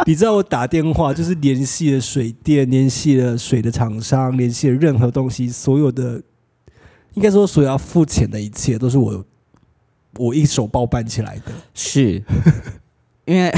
[0.07, 6.23] 你知道我打电话就是联系了水电，联系了水的厂商，联系了任何东西，所有的
[7.15, 9.25] 应该说所有要付钱的一切都是我
[10.19, 11.53] 我一手包办起来的。
[11.73, 12.23] 是。
[13.27, 13.53] 因为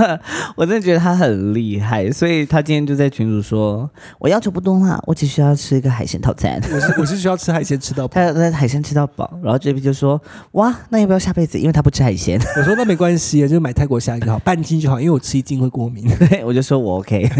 [0.56, 8.14] 我真的觉得他很厉害，所以他今天就在群主说：“我要求不多啦，我只需要吃一个海鲜套餐。”我是我是需要吃海鲜吃到饱。
[8.14, 10.20] 他那海鲜吃到饱，然后这边就说
[10.52, 11.58] ：“哇，那要不要下辈子？
[11.58, 12.40] 因为他不吃海鲜。
[12.56, 16.08] 我说那没关系，就买泰国虾就好，半斤就好，因为我吃一斤会过敏。
[16.18, 17.30] ”对，我就说我 OK，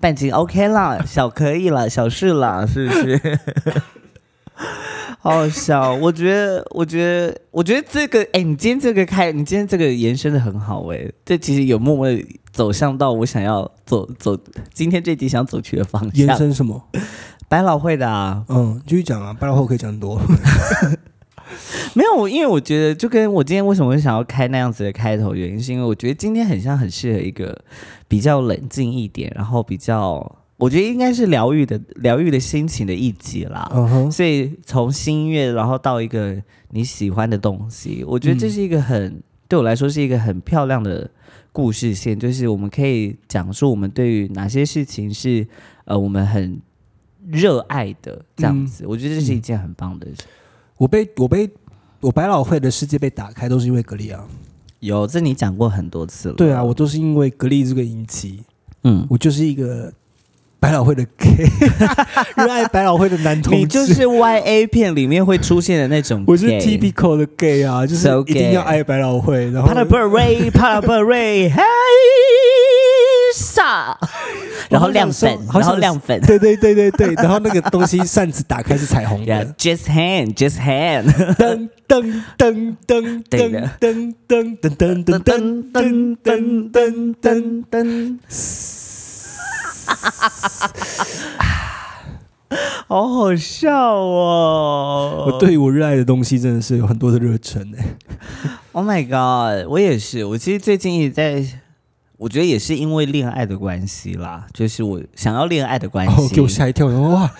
[0.00, 3.38] 半斤 OK 啦，小可以啦，小事啦，是不是？
[5.22, 14.36] 好好笑，我觉得，我觉得，我觉得这个，哎，你今天这个开，你今天这个延伸的很好，哎，这其实有默默地走向到我想要走走
[14.72, 16.36] 今天这集想走去的方向延。
[16.36, 16.82] 伸什么？
[17.48, 20.20] 百老汇的啊，嗯，继续讲啊，百老汇可以讲很多。
[21.94, 27.56] 没有，因为我觉得就跟我今天为什么会想要开那样子的开头，原因是因为我觉得今天很像很适合一个
[28.06, 30.24] 比较冷静一点，然后比较
[30.60, 33.66] 我觉得应该是疗愈的疗愈的心情的一集啦。
[33.74, 36.36] 嗯哼，所以从新音乐，然后到一个
[36.68, 41.10] 你喜欢的东西，我觉得这是一个很、对我来说是一个很漂亮的
[41.50, 45.46] 故事线，就是我们可以讲述我们对于哪些事情是
[45.86, 46.60] 呃我们很
[47.26, 48.84] 热爱的这样子。
[48.86, 50.22] 我觉得这是一件很棒的事。
[50.76, 51.48] 我被我被
[52.00, 54.26] 我百老汇的世界被打开，都是因为格力啊。
[54.80, 56.34] 有，这你讲过很多次了。
[56.34, 58.42] 对啊，我都是因为格力这个影集，
[58.84, 59.92] 嗯，我就是一个
[60.60, 61.50] 百老汇的 gay，
[62.36, 63.58] 热爱百老汇的男同志。
[63.58, 71.62] 你就是 Y A 片里面会出现的那种我是 typical 的 gay 啊，就是一定要爱百老汇，然后帕拉布瑞，帕拉布瑞，嘿
[73.34, 73.96] 撒，
[74.68, 76.20] 然后亮粉，然后亮粉。
[76.20, 81.06] 对对对对对，然后那个东西扇子打开是彩虹的，just hand, just hand。
[81.36, 88.79] 噔噔噔噔噔噔噔噔噔噔噔噔噔噔。
[89.90, 91.26] 噔，
[92.88, 95.26] 好好笑哦！
[95.28, 97.96] 我对于我热爱的东西真的是有很多的热忱欸。
[98.72, 100.24] ，Oh my God，我也是。
[100.24, 101.44] 我其实最近也在，
[102.16, 106.34] 我觉得也是因为恋爱的关系啦，就是我想要恋爱的关系。
[106.34, 107.30] 给我吓一跳，哇，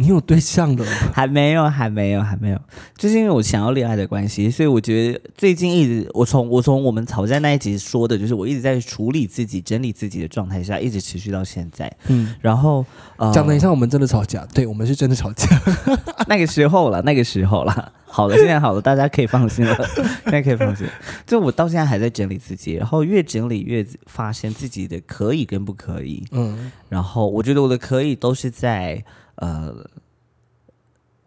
[0.00, 0.84] 你有对象了？
[1.12, 2.60] 还没有，还没有，还没有，
[2.96, 11.92] 就是因为我想要恋爱的关系，所以我觉得最近一直，我从我从我们吵架那一集说的，就是我一直在处理自己、整理自己的状态下，一直持续到现在。
[12.06, 15.48] 嗯，然后呃，讲的很像我们真的吵架，对我们是真的吵架。
[16.28, 19.76] 那个时候了，那个时候了，好了，现在好了，大家可以放心了，
[20.24, 20.86] 现在可以放心。
[21.26, 29.04] 就我到现在还在整理自己，然后越整理越发现自己的可以跟不可以，嗯然后我觉得我的可以都是在
[29.36, 29.74] 呃，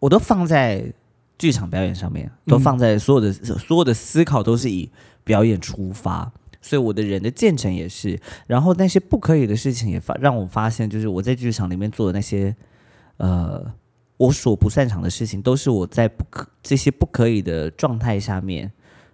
[0.00, 0.84] 我都放在
[1.38, 4.90] 剧场表演上面，都放在所有的、所有的思考都是以
[5.24, 8.20] 表演出发，所以我的人的建成也是。
[8.46, 12.54] 然后那些不可以的事情也发让我发现，就是我在剧场里面做的那些
[13.16, 13.64] 呃
[14.22, 18.70] 我所不擅长的事情，都是我在不可这些不可以的状态下面，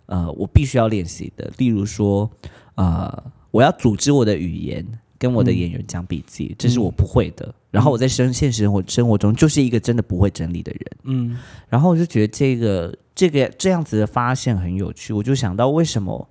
[0.07, 1.51] 呃，我必须要练习的。
[1.59, 2.31] 例如说，
[2.75, 4.87] 呃，我要组织我的语言。
[5.21, 7.53] 跟我的演员讲笔记，这是我不会的。
[7.73, 10.81] 然后我在生现实生活生活中就是一个真的不会整理的人。
[11.03, 11.37] 嗯
[11.68, 16.29] 然后我就觉得这个这个这样子的发现很有趣，我就想到为什么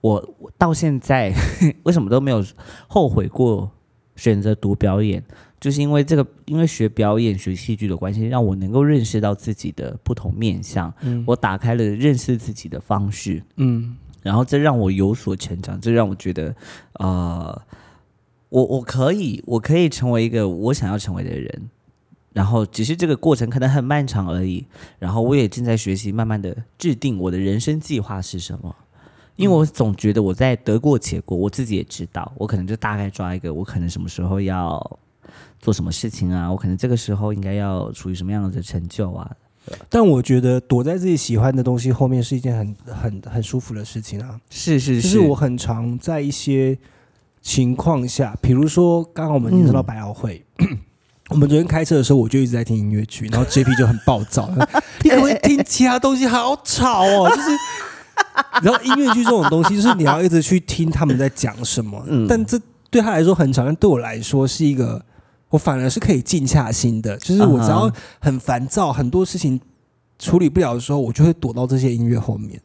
[0.00, 1.30] 我我到现在
[1.84, 2.42] 为什么都没有
[2.88, 3.70] 后悔过
[4.16, 5.22] 选择读表演，
[5.60, 11.22] 就是因为这个，因为学表演、学戏剧的关系，让我能够认识到自己的不同面相，嗯。
[11.26, 13.96] 我打开了认识自己的方式，嗯。
[14.22, 16.54] 然后这让我有所成长，这让我觉得，
[16.94, 17.62] 呃，
[18.48, 21.70] 我我可以，我可以成为一个我想要成为的人，
[22.32, 24.66] 然后只是这个过程可能很漫长而已，
[24.98, 28.74] 然后我也正在学习，慢慢的制定我的人生计划是什么。
[29.36, 34.98] 因为我总觉得我在得过且过，我自己也知道，我可能就大概抓一个，我可能什么时候要
[35.60, 39.30] 做什么事情啊，我可能这个时候应该要处于什么样的成就啊，
[39.88, 44.40] 但我觉得躲在自己喜欢的东西后面是一件很很很舒服的事情啊。
[44.50, 46.76] 是是，就是我很常在一些
[47.42, 50.44] 情况下，比如说刚刚我们听说到百老汇。
[51.30, 54.50] 我们昨天开车的时候，我就一直在听音乐剧， 然后 JP 就很暴躁，
[55.04, 56.26] 你可不可以听其他东西？
[56.26, 57.30] 好吵哦！
[57.30, 57.50] 就是，
[58.64, 65.00] 然后音乐剧这种东西，就是你要一直去听他们在讲什么，嗯但这对他来说很吵，但对我来说是一个，
[65.50, 67.16] 我反而是可以静下心的。
[67.18, 69.60] 就是我只要很烦躁，很多事情
[70.18, 72.60] 处理不了的时候，我就会躲到这些音乐后面。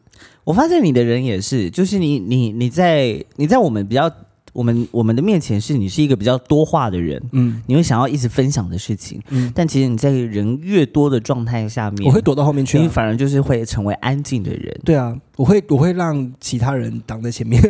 [0.45, 4.09] 我发现你的人也是，就是你你你在你在我们比较
[4.53, 12.89] 我们我们的面前是你是一个比较多话的人，嗯你会想要一直分享的事情，嗯，但其实你在人越多的状态下面，我会躲到后面去、你啊。
[12.89, 14.79] 反而就是会成为安静的人。
[14.85, 17.61] 对啊，我会我会让其他人挡在前面，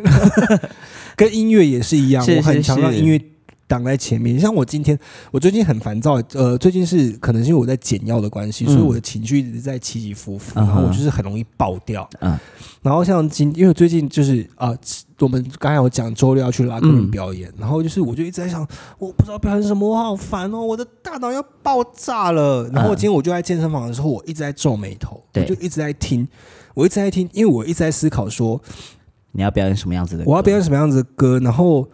[1.15, 3.19] 跟音乐也是一样，是我很是是常让音乐
[3.67, 4.39] 挡在前面。
[4.39, 4.97] 像我今天，
[5.31, 12.07] 我最近很烦躁，呃，最近是可能是因为我在减药的关系，嗯所以我的情绪一直在起起伏伏，然后我就是很容易爆掉。
[12.19, 12.37] 嗯
[12.81, 14.77] 然后像今，因为最近就是啊、呃
[15.19, 18.67] 我们刚才有讲周六要去拉客人嗯表演，然后就是我就一直在想，
[18.99, 22.69] 我不知道表演什么，我好烦哦，我的大脑要爆炸了。
[22.73, 26.27] 然后嗯今天我就在健身房的时候，我一直在皱眉头，我对就一直在听，
[26.73, 28.61] 我一直在听，因为我一直在思考说，
[29.31, 30.29] 你要表演什么样子的歌？
[30.31, 31.87] 我要表演什么样子的歌，然后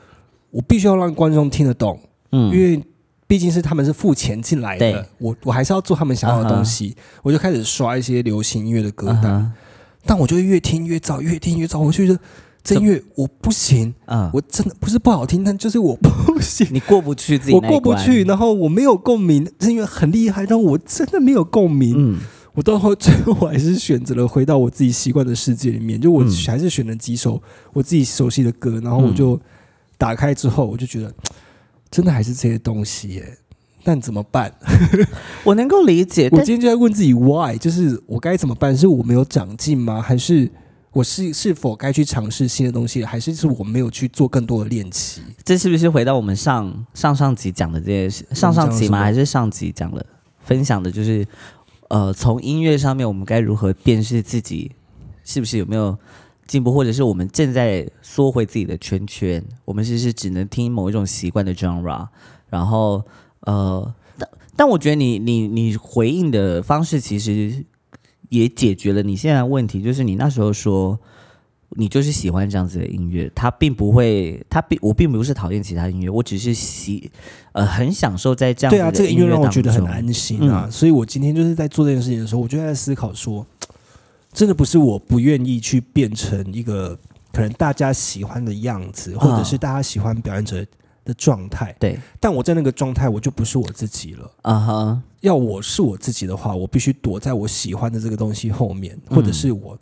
[0.52, 2.00] 我必须要让观众听得懂，
[2.32, 2.54] 嗯。
[2.54, 2.82] 因为
[3.28, 6.94] 毕竟是他们是付钱进来的，我我还是要做他们想要的东西。
[7.24, 9.52] 我就开始刷一些流行音乐的歌单，
[10.06, 12.20] 但我就会越听越糟，越听越糟，我就觉得
[12.62, 16.68] 这音乐我不行，嗯，我真的不是不好听，但就是我不行。
[16.76, 21.96] 你过不去自己我过不去，，然后我没有共鸣，这音乐很厉害，但我真的没有共鸣。
[21.98, 22.20] 嗯。
[22.54, 26.30] 我到后最后我还是选择了回到我自己习惯的世界里面，就我嗯。
[26.48, 29.40] 还是选了几首我自己熟悉的歌，然后我就
[30.02, 31.14] 打开之后，我就觉得
[31.92, 33.38] 真的还是这些东西耶。
[33.84, 34.52] 但怎么办？
[35.46, 38.76] 我能够理解，我今天就在问自己 why，就是我该怎么办？
[38.76, 40.02] 是我没有长进吗？
[40.02, 40.50] 还是
[40.92, 43.06] 我是是否该去尝试新的东西？
[43.06, 45.22] 还是是我没有去做更多的练习？
[45.44, 48.26] 这是不是回到我们上上上集讲的这件事？
[48.34, 49.00] 上上集吗？
[49.00, 50.04] 还是上集讲了
[50.40, 51.28] 分享的，就是
[51.90, 54.72] 呃，从音乐上面我们该如何辨识自己
[55.24, 55.98] 是不是有没有
[56.48, 59.44] 进步，或者是我们正在缩回自己的圈圈？
[59.66, 62.08] 我们其实是只能听某一种习惯的 genre？
[62.50, 63.04] 然后
[63.42, 67.66] 呃，但但我觉得你你你回应的方式其实
[68.30, 71.00] 也解决了你现在的问题，就是你那时候说。
[71.76, 77.10] 你就是喜欢这样子的音乐，它并不会，它并我并不是讨厌其他音乐，我只是喜
[77.54, 80.66] 呃很享受在这样对啊，这个音乐让我觉得很安心啊。
[80.66, 83.48] 嗯所以我今天就是在做这件事情的时候，我就在思考说，
[84.32, 86.98] 真的不是我不愿意去变成一个
[87.32, 90.66] 可能大家喜欢的样子，或者是大家喜欢表演者
[91.04, 91.76] 的状态。
[91.80, 94.32] 对，但我在那个状态，我就不是我自己了。
[94.44, 99.78] 啊哈，要我是我自己的话，我必须躲在我喜欢的这个东西后面，嗯或者是我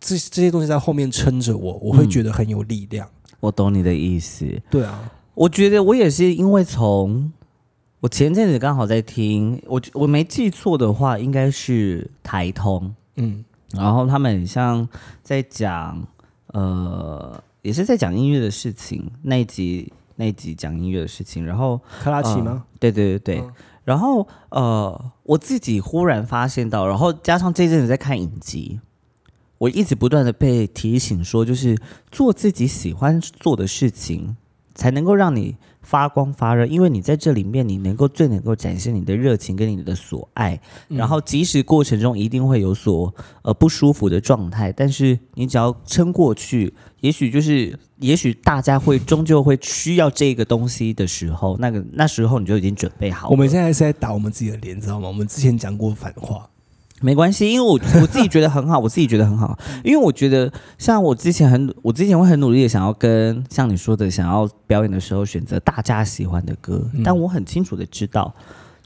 [0.00, 3.08] 这这些东西在后面撑着我，我会嗯觉得很有力量。
[3.40, 4.46] 我懂你的意思。
[4.70, 7.32] 对啊，我觉得我也是因为从
[8.00, 14.88] 我前阵子刚好在听，我我没记错的话，应该是台通，嗯然后他们很像
[15.22, 16.06] 在讲
[16.48, 22.64] 呃，也是在讲音乐的事情，那一集那一集讲音乐的事情，然后克拉奇吗？
[22.80, 23.52] 对对对对，嗯
[23.84, 28.80] 然后呃，我自己忽然发现到，然后加上这阵子在看影集，
[29.56, 31.78] 我一直不断的被提醒说，就是
[32.10, 34.36] 做自己喜欢做的事情，
[34.74, 35.56] 才能够让你
[35.88, 53.30] 发光发热，因为你在这里面，你能够最能够展现你的热情跟你的所爱，嗯然后即使过程中一定会有所呃不舒服的状态，但是你只要撑过去，也许就是，也许大家会终究会需要这个东西的时候，那个那时候你就已经准备好了。
[53.30, 55.08] 我们现在是在打我们自己的脸，知道吗？
[55.08, 56.46] 我们之前讲过反话，
[57.00, 68.34] 没关系，因为我我自己觉得很好， 我自己觉得很好，因为我觉得像我之前很，我之前会很努力的想要跟像你说的，想要表演的时候选择大家喜欢的歌，但我很清楚的知道，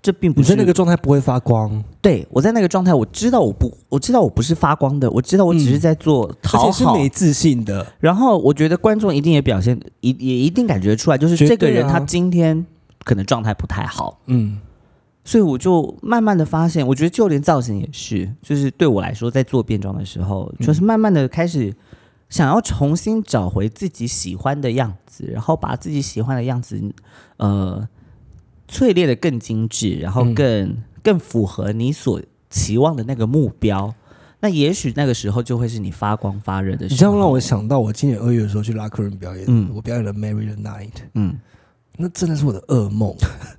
[0.01, 7.87] 这并不是那个状态不会发光，对我在那个状态，我知道我不，我知道我不是发光的，我知道我只是在做而讨好，且是没自信的。
[8.01, 12.67] 然后我觉得观众一定也表现，一也一定感觉出来，就是这个人啊他今天
[13.05, 14.59] 可能状态不太好，嗯
[15.25, 20.67] 所以我就慢慢的发现，我觉得就连造型也是，就是对我来说，在做变装的时候，嗯。
[20.67, 21.75] 就是慢慢的开始
[22.29, 26.83] 想要重新找回自己喜欢的样子，然后把自己喜欢的样子，
[27.37, 27.89] 呃，
[28.69, 30.35] 淬炼的更精致，然后嗯。
[30.35, 33.95] 更、更符合你所期望的那个目标。
[34.41, 36.95] 那也许那个时候就会是你发光发热的时候。
[36.95, 39.71] 你这样让我想到，我今年二月的时候去拉客人表演，嗯。
[39.73, 41.39] 我表演了《Marry the Night》，嗯，
[41.97, 43.15] 那真的是我的噩梦，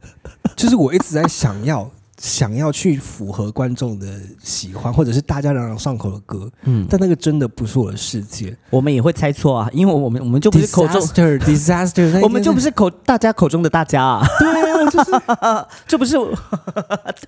[0.55, 4.07] 就是我一直在想要想要去符合观众的
[4.41, 6.85] 喜欢，或者是大家朗朗上口的歌，嗯。
[6.89, 8.55] 但那个真的不是我的世界。
[8.69, 15.11] 我们也会猜错啊，因为我们我们就不是口中，disaster disaster，我们就不是口大家口中的大家啊，对啊，就是，
[15.87, 16.15] 这不是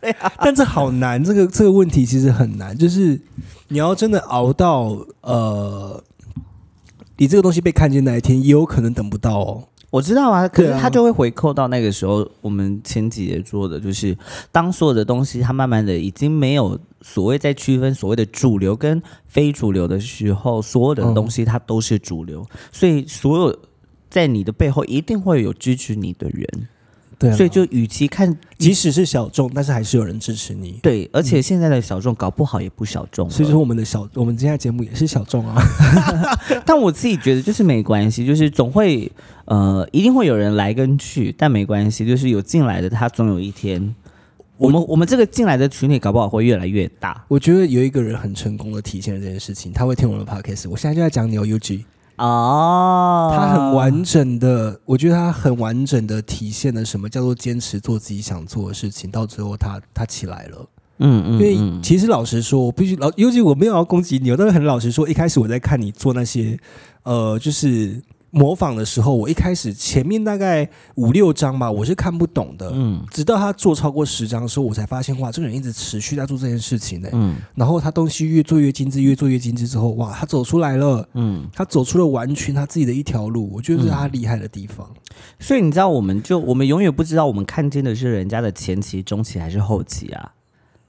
[0.02, 0.32] 对啊。
[0.40, 3.20] 但这好难，这个这个问题其实很难，就是
[3.68, 6.04] 你要真的熬到呃，
[7.18, 9.64] 你这个东西被看见那一天，也有可能等不到哦。
[9.96, 14.18] 我知道啊，可是对啊它就会回扣到那个时候，我们前几节做的，就是
[14.52, 23.58] 当所有的东西它慢慢的已经没有所谓在区分所谓的主流跟非主流的时候，所有的东西它都是主流，所以所有
[24.10, 26.68] 在你的背后一定会有支持你的人，
[27.18, 30.78] 对啊，所以就与其看即使是小众，但是还是有人支持你。
[30.84, 35.56] 对，而且现在的小众搞不好也不小众了，所以说，我们的小，我们今天的节目也是小众啊。
[36.66, 39.10] 但我自己觉得就是没关系，就是总会
[39.46, 43.96] 呃，一定会有人来跟去，但没关系，就是有进来的，他总有一天，
[44.58, 50.70] 我们我们这个进来的群体搞不好会越来越大我觉得有一个人很成功的体现了这件事情，他会听我们的 podcast。
[50.70, 51.84] 我现在就在讲你哦，UG，
[52.18, 53.34] 哦。
[53.38, 59.12] 他很完整的，我觉得他很完整的体现了什么叫做坚持做自己想做的事情。
[59.12, 60.70] 到最后他，他起来了。
[61.00, 66.58] 嗯嗯，因为嗯其实老实说，我必须老，尤其我没有要攻击你，我但是很老实说，一开始我在看你做那些
[67.04, 68.02] 呃，就是
[68.36, 72.70] 模仿的时候，我一开始前面大概五六张吧，我是看不懂的。
[72.74, 73.02] 嗯。
[73.10, 77.38] 直到他做超过十张的时候，我才发现哇，这个人一直持续在做这件事情呢、嗯。
[77.56, 84.86] 然后他东西越做越精致，越做越精致之后，哇，他走出来了，嗯，他走出了完全他自己的一条路，我觉得是他厉害的地方。
[85.40, 90.34] 所以你知道，我们就我们永远不知道我们看见的是人家的前期、中期还是后期啊？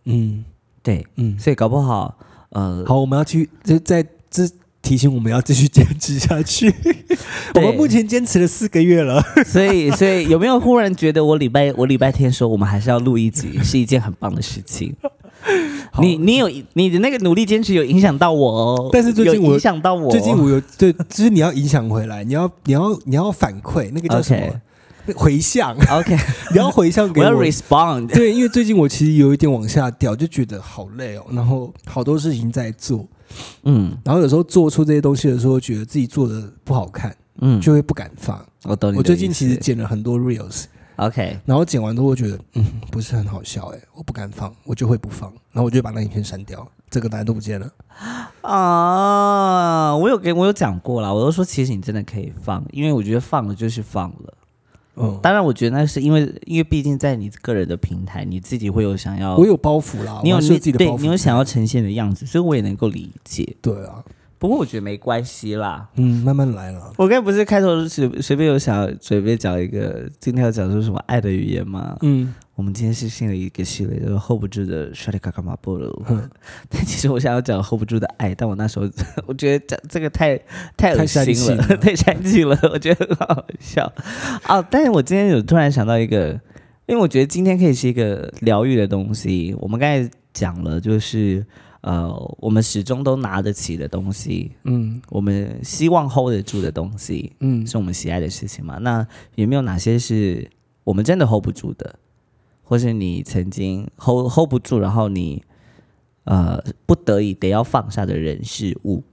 [0.05, 0.45] 嗯。
[0.83, 2.17] 对，嗯，所以搞不好
[2.51, 4.49] 呃，好，我们要去就在这
[4.87, 6.73] 提醒我们要继续坚持下去。
[7.57, 9.21] 我们目前坚持了四个月了。
[9.45, 14.95] 所以，所以有没有忽然觉得我礼拜我礼拜天说我们还是要录一集，是一件很棒的事情？
[16.01, 18.53] 你你有你的那个努力坚持有影响到我？
[18.53, 20.09] 哦，但是最近我影响到我？
[20.09, 24.61] 哦，最近我有对， 就是你要影响回来，你要你要你要反馈，那个叫什么？
[25.17, 26.17] 回向，OK，
[26.53, 27.27] 你要回向给我。
[27.27, 27.45] 要我。
[27.45, 33.05] respond，对，因为最近我其实有一点往下掉，就觉得好累哦，然后好多事情在做，
[33.65, 38.45] 嗯然后有时候做出这些东西的时候，觉得自己做的不好看，嗯，就会不敢放。
[38.65, 47.71] 我最近其实剪了很多 reels，OK，然后剪完之后，我觉得嗯不是很好笑，哎，我不敢放，我就会不放，然后我就把那影片删掉，这个大家都不见了。
[48.43, 54.35] 啊，我有给我有讲过啦，我都说其实你真的可以放，因为我觉得放了就是放了。
[54.97, 63.57] 嗯，当然，我觉得那是因为因为毕竟在你个人的平台，你自己会有想要，我有包袱啦，你有我还是有自己的包袱，对你有想要呈现的样子，所以我也能够理解。
[63.61, 64.03] 对啊，
[64.39, 65.89] 不过我觉得没关系啦。
[65.97, 66.93] 嗯，慢慢来了。
[66.97, 71.97] 我刚才不是开头随随便有想随便讲一个，今天要讲说什么爱的语言吗？
[72.03, 75.79] 嗯，我们今天是新的一个系列，叫做 hold 不住的 s h a t i k a k a m a b o
[75.79, 76.31] l o 嗯
[76.69, 78.87] 但其实我想要讲 hold 不住的爱，但我那时候
[79.27, 80.39] 我觉得讲这个太
[80.77, 83.91] 太恶心了太煽情 了，我觉得很好笑。
[84.49, 86.39] 哦，但是我今天有突然想到一个，
[86.87, 89.57] 因为我觉得今天可以是一个疗愈的东西。
[89.61, 91.45] 我们刚才讲了，就是
[91.83, 98.79] 呃，我们始终都拿得起的东西，嗯我们希望 hold 得住的东西，嗯，是我们喜爱的事情嘛？
[98.79, 99.07] 那
[99.37, 100.51] 有没有哪些是
[100.85, 101.99] 我们真的 hold 不住的，
[102.63, 105.43] 或是你曾经 hold hold 不住，然后你
[106.25, 109.05] 呃不得已得要放下的人事物？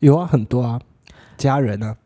[0.00, 0.80] 有啊，很多啊，
[1.36, 1.96] 家人啊，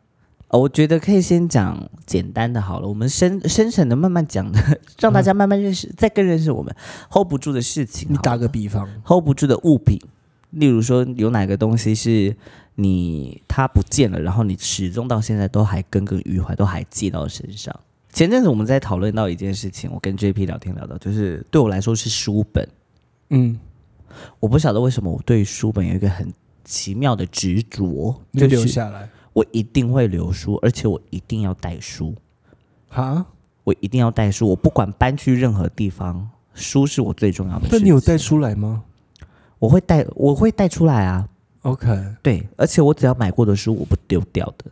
[0.53, 6.73] 呃我觉得可以先讲简单的好了，我们深深层的慢慢讲的，让大家慢慢认识，再更认识我们
[7.09, 8.07] hold 不住的事情。
[8.11, 9.99] 你打个比方，hold 不住的物品，
[10.51, 12.37] 例如说有哪个东西是
[12.75, 17.75] 你它不见了，然后你始终到现在都还耿耿于怀，都还记到身上。
[18.11, 22.69] 前阵子我们在讨论到一件事情，我跟 JP 聊天聊到，就是对我来说是书本。
[23.31, 23.59] 嗯，
[24.39, 26.31] 我不晓得为什么我对书本有一个很
[26.63, 32.15] 奇妙的执着，就就是留下来我一定会留书，而且我一定要带书，
[32.89, 33.25] 哈？
[33.63, 37.79] 我一定要带书，我不管搬去任何地方，书是我最重要的事情。
[37.79, 38.83] 但你有带出来吗
[39.59, 41.27] 我会带，我会带出来啊。
[41.61, 41.87] ？OK，
[42.21, 44.65] 对，而且我只要买过的书，我不丢掉的。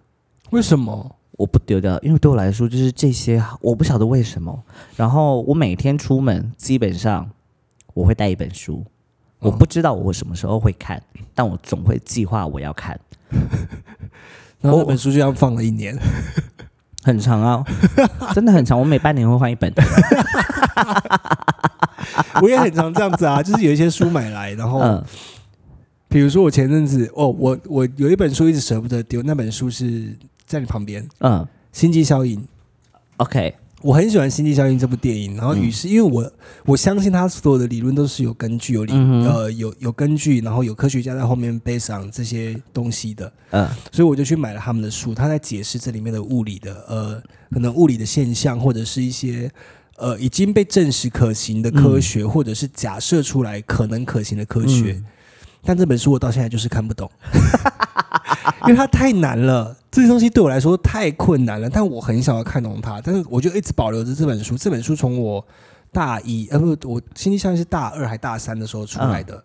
[0.49, 1.15] 为什么？
[1.37, 4.61] 我不丢掉，因为对我来说就是这些，我不晓得为什么。
[4.95, 7.27] 然后我每天出门基本上
[7.93, 8.85] 我会带一本书，
[9.39, 11.01] 我不知道我什么时候会看，
[11.33, 12.99] 但我总会计划我要看。
[14.61, 15.97] 然后那本书就这样放了一年，
[17.03, 17.63] 很长啊，
[18.33, 18.79] 真的很长。
[18.79, 19.71] 我每半年会换一本。
[22.41, 25.03] 我也很常这样子啊，就是有一些书买来，然后嗯
[26.07, 32.39] 比如说我前阵子哦，我我有一本书一直舍不得丢，那本书是在你旁边，《嗯心机效应》。
[33.17, 35.61] ，OK，我很喜欢《星际效应》这部电影，然后嗯。
[35.61, 36.31] 于是因为我
[36.65, 43.67] 我相信他所有的理论都是有根据、有理、嗯呃有有根据，然后有科学家在后面 base on 这些东西的，嗯。
[43.91, 47.21] 所以我就去买了他们的书，他在解释这里面的物理的呃
[47.51, 49.51] 可能物理的现象，或者是一些
[49.97, 54.93] 呃已经被证实可行的科学，或者是假设出来可能可行的科学。
[54.93, 55.05] 嗯。
[55.63, 57.07] 但这本书我到现在就是看不懂，
[58.67, 61.69] 因为它太难了，这些东西对我来说太困难了。
[61.69, 64.57] 但我很想要看懂它，但是我就一直保留着这本书。
[64.57, 65.45] 这本书从我
[65.91, 69.43] 大一呃不，我星际效应是大二还大三的时候出来的，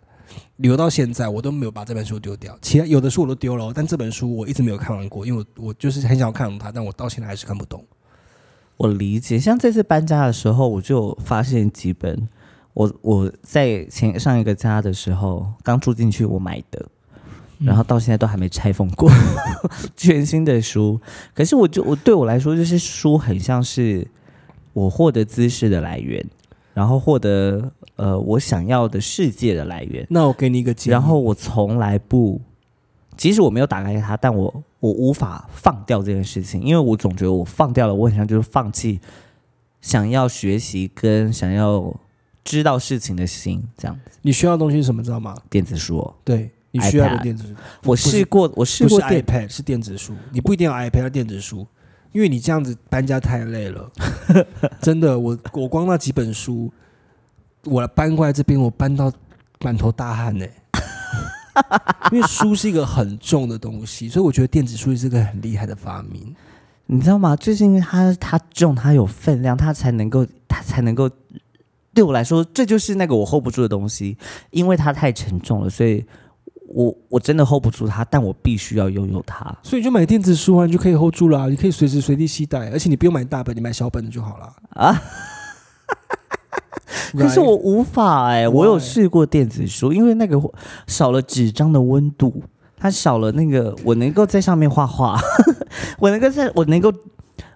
[0.57, 2.57] 留到现在我都没有把这本书丢掉。
[2.61, 7.83] 其他有的书我都丢了哦，但这本书我一直没有看完过，因为我我就是很想要看懂它，但我到现在还是看不懂。
[8.77, 9.39] 我理解。
[9.39, 12.27] 像这次搬家的时候，我就发现几本。
[12.73, 16.85] 我我在前上一个家的时候，刚住进去我买的，
[17.59, 19.09] 然后到现在都还没拆封过，
[19.97, 20.99] 全新的书。
[21.33, 24.07] 可是我就我对我来说，就是书很像是
[24.73, 26.23] 我获得知识的来源，
[26.73, 30.05] 然后获得呃我想要的世界的来源。
[30.09, 32.39] 那我给你一个建议，然后我从来不，
[33.15, 38.99] 即使我没有打开它，但我我无法放掉这件事情，因为我总觉得我放掉了，我很像就是放弃
[39.81, 41.91] 想要学习跟想要
[42.43, 44.19] 知道事情的心，这样子。
[44.21, 45.35] 你需要的东西是什么，知道吗？
[45.49, 47.53] 电子书哦，对你需要的电子书。
[47.83, 50.13] 我试过，我试过电，iPad，是电子书。
[50.31, 51.65] 你不一定要 iPad，要电子书，
[52.11, 53.91] 因为你这样子搬家太累了。
[54.81, 56.71] 真的，我我光那几本书，
[57.63, 59.11] 我搬过来这边，我搬到
[59.61, 60.45] 满头大汗呢、
[62.11, 66.35] 因为书是一个很重的东西，所以我觉得电子书是个很厉害的发明。
[66.85, 67.35] 你知道吗？
[67.35, 71.09] 就是因为它它重，它有分量，它才能够它才能够。
[71.93, 74.15] 对我来说，这就是那个我 hold 不住的东西，
[74.51, 76.05] 因为它太沉重了，所以
[76.67, 79.55] 我我真的 hold 不住它，但我必须要拥有它。
[79.63, 85.01] 所以你就买电子书啊，你就可以 hold 住了、你可以随时随地携带，而且你不用买大本，你买小本的就好了啊。
[87.13, 87.39] 可是？
[87.39, 88.53] 我无法哎、Why？
[88.53, 90.39] 我有试过电子书，因为那个
[90.87, 92.43] 少了纸张的温度，
[92.75, 95.17] 它少了那个我能够在上面画画，
[95.99, 96.91] 我能够在我能够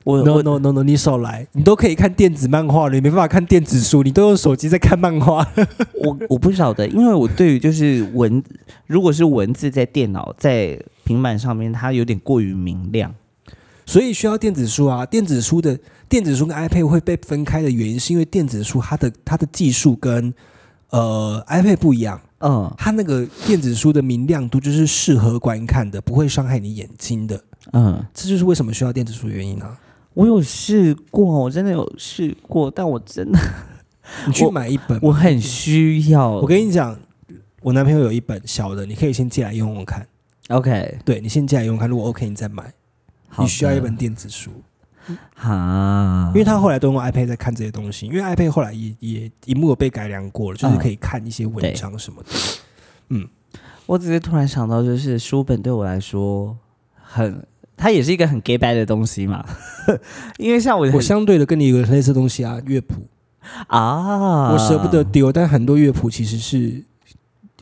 [0.03, 5.47] 我 No 我 no no no，你少来，你都可以看电子漫画了，你没办法看电子书，你都用手机在看漫画。
[6.03, 8.43] 我我不晓得，因为我对于就是文，
[8.87, 13.13] 如果是文字在电脑在平板上面，它有点过于明亮。
[13.85, 15.05] 所以需要电子书啊。
[15.05, 15.77] 电子书的
[16.07, 20.33] 电子书跟 iPad 会被分开的原因，是因为电子书它的它的技术跟
[20.89, 27.43] 呃 iPad 不一样，嗯它那个电子书的明亮度就是适合观看的，不会伤害你眼睛的。
[27.73, 29.77] 嗯，这就是为什么需要电子书的原因啊。
[30.13, 33.39] 我有试过，我真的有试过，但我真的
[34.27, 36.29] 你去买一本，我很需要。
[36.31, 36.97] 我跟你讲，
[37.61, 40.05] 我男朋友有一本小的，你可以先借来用用看。
[40.49, 42.73] OK，对你先借来用用看，如果 OK 你再买。
[43.39, 44.51] 你需要一本电子书。
[45.35, 52.29] 哈，因为他后来都用 iPad 在看这些东西，因为 iPad 后来也也荧幕有被改良过了，就是嗯可以看一些文章什么的。
[53.07, 53.27] 嗯
[53.85, 56.57] 我只是突然想到，就是书本对我来说
[56.93, 57.43] 很，
[57.81, 59.43] 它也是一个很 gay bad 的东西嘛。
[60.37, 63.07] 因为像我我相对的跟你有个类似的东西啊，乐谱，
[63.65, 66.83] 啊，我舍不得丢，但很多乐谱其实是，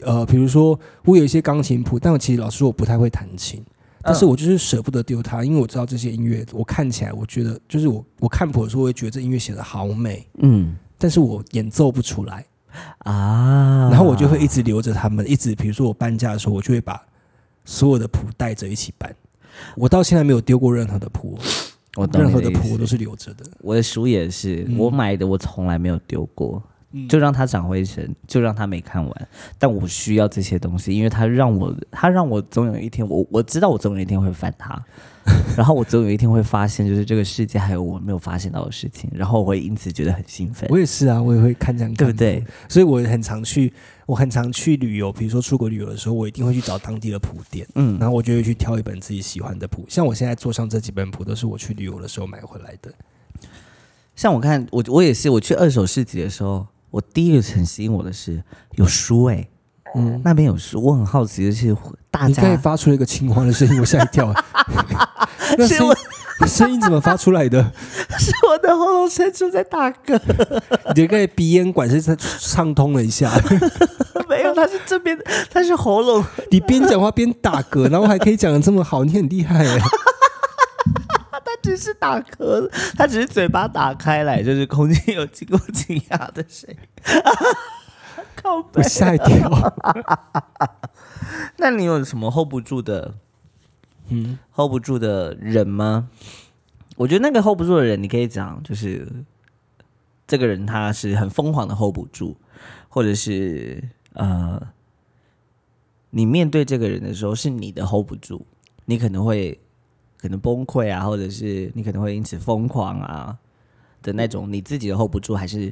[0.01, 3.63] 呃，比如说我有一些钢琴谱，但我其实老实说我不太会弹琴，
[4.01, 10.75] 但是我就是舍不得丢它，因为我知道这些音乐，我看起来我觉得就是我我看谱的时候，我会觉得这音乐写的好美，嗯。
[11.01, 12.45] 但是我演奏不出来，
[13.05, 17.01] 啊，然后我就会一直留着他们，一直比如说我搬家的时候，我就会把
[17.63, 19.15] 所有的谱带着一起搬。
[19.75, 21.37] 我到现在没有丢过任何的谱
[21.95, 23.43] 哦，我懂任何的谱我都是留着的。
[23.59, 29.27] 我的书也是，嗯我买的我从来没有丢过，嗯就让它长灰尘，就让它没看完。
[29.57, 34.79] 但我需要这些东西，因为它让我，它让我总有一天，我我知道我总有一天会翻它，
[35.57, 42.43] 然后我总有一天会发现，就是这个世界还有我没有发现到的事情，然后我会因此觉得很兴奋，我也是啊，我也会看这样看对不对？
[42.67, 43.71] 所以我很常去，
[44.09, 49.85] 我很常去旅游，比如说出国旅游的时候，我一定会去找当地的谱店，嗯然后我就会去挑一本自己喜欢的谱。
[49.87, 52.91] 像我现在桌上这几本谱，都是我去旅游的时候买回来的。
[54.15, 58.41] 像我看我我也是，我去二手市集的时候，我第一个很吸引我的是
[58.77, 59.47] 有书哎、
[59.93, 61.77] 嗯，那边有书，我很好奇的是
[62.09, 64.33] 大你刚才家发出了一个青蛙的声音，我吓一跳。
[65.55, 67.61] 那声音是我声音怎么发出来的？
[68.17, 70.19] 是我的喉咙深处在打嗝，
[70.95, 73.59] 你的个鼻咽管是在畅通了一下，没
[74.49, 75.17] 有，它是这边，
[75.49, 76.23] 他是喉咙。
[76.51, 79.79] 你边讲话边打嗝，然后还可以讲的这么好，你很厉害哎。
[81.31, 86.77] 他只是打嗝，他只是嘴巴打开来，就是空气有经过挤压的声音。
[88.35, 89.73] 靠背我，吓一跳。
[91.57, 93.15] 那你有什么 hold 不住的
[94.09, 96.09] 嗯，hold 不住的人吗？
[96.95, 99.07] 我觉得那个 hold 不住的人，你可以讲，就是
[100.27, 102.35] 这个人他是很疯狂的 hold 不住，
[102.87, 103.83] 或者是
[104.13, 104.61] 呃，
[106.09, 108.41] 你面对这个人的时候是你的 hold 不住，
[108.85, 109.59] 你可能会
[110.17, 113.37] 可能崩溃啊，或者是你可能会因此疯狂啊
[114.01, 115.71] 的那种，你自己的 hold 不住，还是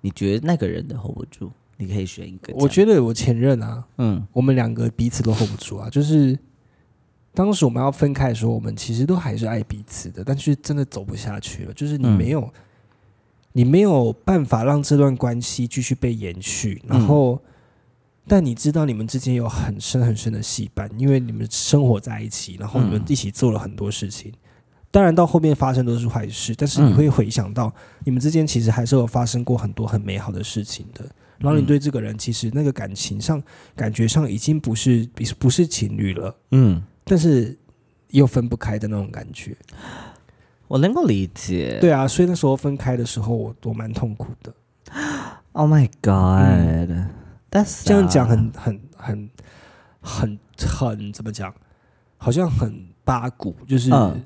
[0.00, 1.50] 你觉得那个人的 hold 不住？
[1.76, 2.54] 你可以选一个。
[2.54, 5.90] 我觉得我前任啊，嗯我们两个彼此都 hold 不住啊。
[5.90, 6.38] 就是
[7.34, 11.74] 当时我们要分开的时候，我们其实都还是爱彼此的，但是真的走不下去了。
[11.74, 12.50] 就是你嗯没有，
[13.52, 17.42] 你没有办法让这段关系继续被延续，然后。
[18.28, 24.32] 但你知道你们之间有很深很深的戏绊，因为你们生活在一起，然后你们一起做了很多事情。
[24.90, 27.72] 当然到后面发生都是坏事，但是你嗯会回想到
[28.04, 31.04] 你们之间其实还是有发生过很多很美好的事情的。
[31.38, 33.42] 然后你对这个人其实那个感情上、
[33.74, 35.06] 感觉上已经不是
[35.38, 37.54] 不是情侣了，嗯，但是
[38.08, 39.54] 又分不开的那种感觉。
[40.66, 41.78] 我能够理解。
[41.78, 44.54] 对啊，所以那时候分开的时候，我我蛮痛苦的。
[45.52, 47.06] Oh my god！、
[47.84, 49.30] 这样讲很很很
[50.00, 51.54] 很很怎么讲？
[52.18, 54.22] 好像很八股，就是嗯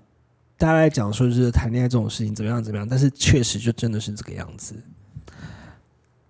[0.56, 4.74] 大家来讲说，就是谈恋爱这种事情怎么样怎么样，但是确实就真的是这个样子。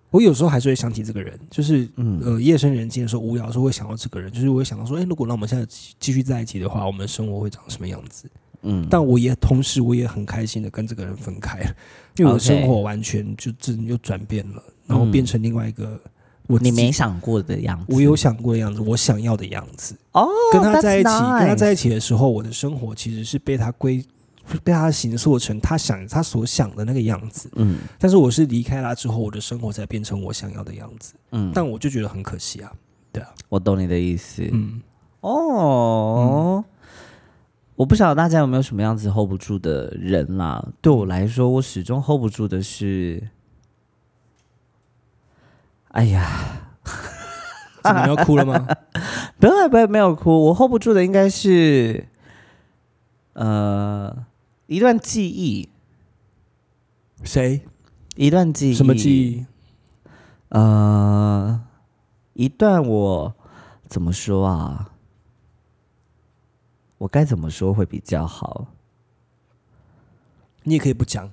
[0.09, 8.29] 我有时候还是会想起这个人，就是嗯呃夜深人静的时候无聊的时候会想到这个人，就是我会想到说，哎、如果让我们现在继继续在一起的话，我们的生活会长什么样子？
[8.63, 11.75] 嗯，但我也同时我也很开心的跟这个人分开了，
[12.17, 15.99] 因为我的生活完全就真的又转变了，然后变成另外一个
[16.51, 17.85] 我你没想过的样子。
[17.89, 19.95] 我有想过的样子，我想要的样子。
[20.11, 24.03] 哦，跟他在一起跟他在一起的时候，我的生活其实是被他规
[24.63, 27.49] 被他形塑成他想他所想的那个样子。
[27.55, 31.13] 嗯但是我是离开他之后，我的生活才变成我想要的样子。
[31.31, 32.71] 嗯，但我就觉得很可惜啊。
[33.13, 34.43] 对啊，我懂你的意思。
[34.51, 34.81] 嗯，
[35.21, 36.63] 哦，
[37.75, 40.65] 我不晓得大家有没有什么样子 hold 不住的人啦。
[40.81, 43.21] 对我来说，我始终 hold 不住的是，
[45.91, 46.71] 哎呀，
[47.83, 48.65] 怎么你要哭了吗？
[49.39, 52.07] 不要不要没有哭，我 hold 不住的应该是，
[53.33, 54.25] 呃，
[54.67, 55.69] 一段记忆，
[57.23, 57.61] 谁？
[58.15, 59.45] 一段记忆，什么记忆？
[60.49, 61.61] 呃，
[62.33, 63.33] 一段我
[63.87, 64.91] 怎么说啊？
[66.99, 68.67] 我该怎么说会比较好？
[70.63, 71.29] 你也可以不讲。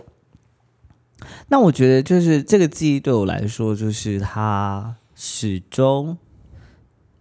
[1.49, 6.17] 那我觉得就是这个记忆对我来说，就是它始终，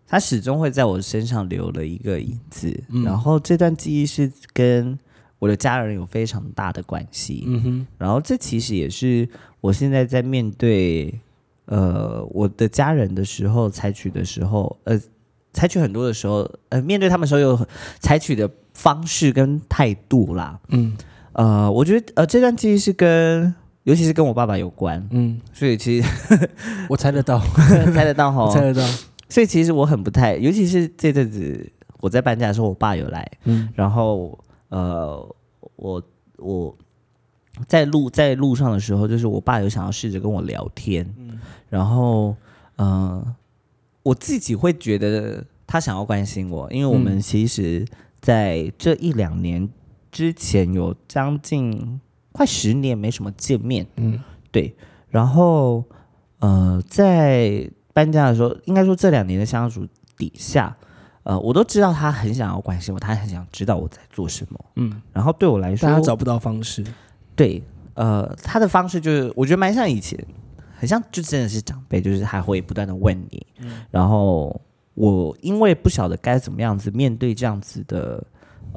[0.07, 2.83] 它始终会在我身上留了一个影子。
[2.89, 4.97] 嗯然后这段记忆是跟
[5.39, 7.43] 我的家人有非常大的关系。
[7.47, 9.27] 嗯哼，然后这其实也是
[9.61, 11.13] 我现在在面对
[11.65, 14.99] 呃我的家人的时候采取的时候，呃，
[15.53, 17.67] 采取很多的时候，呃，面对他们时候有
[17.99, 20.59] 采取的方式跟态度啦。
[20.69, 20.95] 嗯
[21.33, 23.53] 呃，我觉得呃这段记忆是跟，
[23.87, 26.09] 尤其是跟我爸爸有关，嗯，所以其实
[26.89, 27.39] 我猜得到，
[27.95, 28.43] 猜得到哈。
[28.43, 28.85] 我 猜得到。
[29.29, 31.71] 所以其实我很不太，尤其是这阵子
[32.01, 33.69] 我在搬家的时候，我爸有来，嗯。
[33.75, 35.25] 然后呃，
[35.77, 36.03] 我
[36.35, 36.77] 我
[37.65, 41.39] 在路在路上的时候，就是我爸有想要试着跟我聊天，嗯。
[41.69, 42.35] 然后
[42.75, 43.25] 呃，
[44.03, 47.21] 我自己会觉得他想要关心我，因为我们嗯。
[47.21, 47.85] 其实
[48.19, 49.69] 在这一两年
[50.11, 52.01] 之前有将近
[52.37, 54.19] 快十年没什么见面，嗯。
[54.51, 54.75] 对，
[55.09, 55.83] 然后
[56.39, 59.85] 呃，在搬家的时候，应该说这两年的相处
[60.15, 60.75] 底下，
[61.23, 64.65] 呃，我都知道他很想要关心我，他很想知道我在做什么。
[64.75, 66.83] 嗯，然后对我来说但，他找不到方式。
[67.35, 67.61] 对，
[67.95, 70.17] 呃，他的方式就是我觉得蛮像以前，
[70.75, 73.45] 很像就真的是长辈，就是他会不断的问你，
[73.91, 74.61] 然后
[74.93, 78.23] 我因为不晓得该怎么样子面对这样子的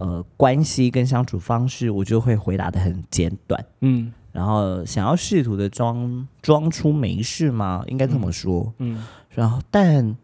[0.00, 3.62] 呃关系跟相处方式，我就会回答的很简短。
[3.80, 7.84] 嗯然后想要试图的装装出没事吗？
[7.88, 8.72] 应该这么说。
[8.78, 10.16] 嗯然后但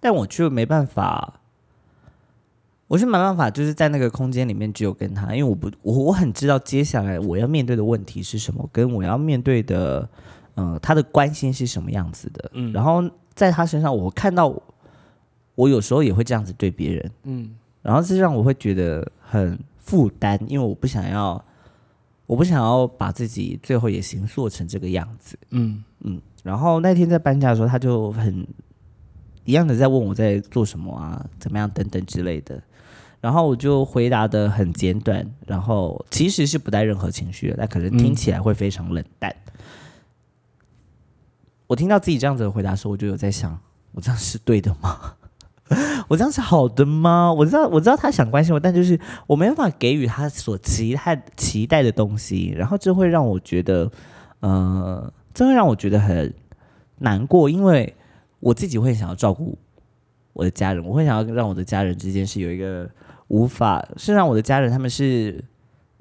[0.00, 1.40] 但我却没办法，
[2.86, 10.08] 我是没办法，就是在那个空间里面只有跟他，因为我不我我很知道接下来我要面对的问题是什么，跟我要面对的
[10.54, 12.50] 嗯他的关心是什么样子的。
[12.54, 13.02] 嗯然后
[13.34, 14.54] 在他身上，我看到
[15.56, 17.54] 我有时候也会这样子对别人，嗯
[17.86, 21.44] 然后这让我会觉得很负担，因为我不想要，
[22.26, 25.38] 我不想要把自己最后也形塑成这个样子。
[25.50, 28.44] 嗯嗯，然后那天在搬家的时候，他就很
[29.44, 32.60] 一样的在问我在做什么啊，怎么样等等之类的。
[33.20, 39.32] 然后我就回答的很简短，然后其实是不带任何情绪的，但可能听起来会非常冷淡。
[41.68, 43.56] 我听到自己这样子的回答的时候，我就有在想，
[43.92, 45.14] 我这样是对的吗？
[46.08, 47.32] 我这样是好的吗？
[47.32, 53.90] 我知道，我知道他想关心我，但就是我没办法给予他所期待期待的东西，然后这会让我觉得，
[54.40, 56.32] 呃，这会让我觉得很
[56.98, 57.94] 难过，因为
[58.40, 59.58] 我自己会想要照顾
[60.32, 62.88] 我的家人，我会想要让我的家人之间是有一个
[63.28, 65.42] 无法是让我的家人他们是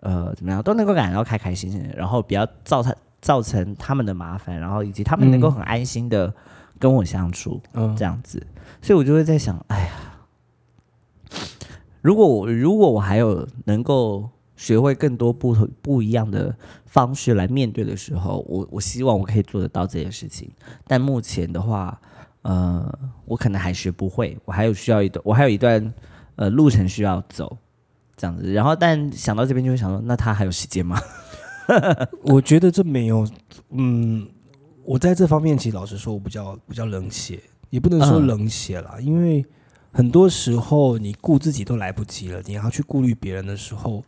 [0.01, 6.31] 呃怎么样都能够感到开开心心的，然后不要造他造成他们的麻烦，然后以及他们能够很安心的
[6.77, 7.59] 跟我相处。
[7.73, 8.45] 嗯这样子，
[8.81, 9.91] 所以我就会在想，哎呀，
[12.01, 16.55] 如果我如果我还有能够学会更多不同不一样的
[16.85, 20.49] 方式来面对的时候，我我希望我可以做得到这件事情。
[20.87, 21.99] 但目前的话，
[22.43, 25.93] 呃，我可能还学不会，我还有需要一段，我还有一段
[26.35, 27.57] 呃路程需要走，
[28.15, 28.53] 这样子。
[28.53, 30.97] 然后，但想到这边就会想说，那他还有时间吗？
[32.23, 33.27] 我觉得这没有，
[33.71, 34.27] 嗯，
[34.83, 37.41] 我在这方面其实老实说，我比较比较冷血，
[37.75, 39.45] 也不能说嗯冷血啦，因为
[39.91, 44.01] 很多时候你顾自己都来不及了，你要去顾虑别人的时候，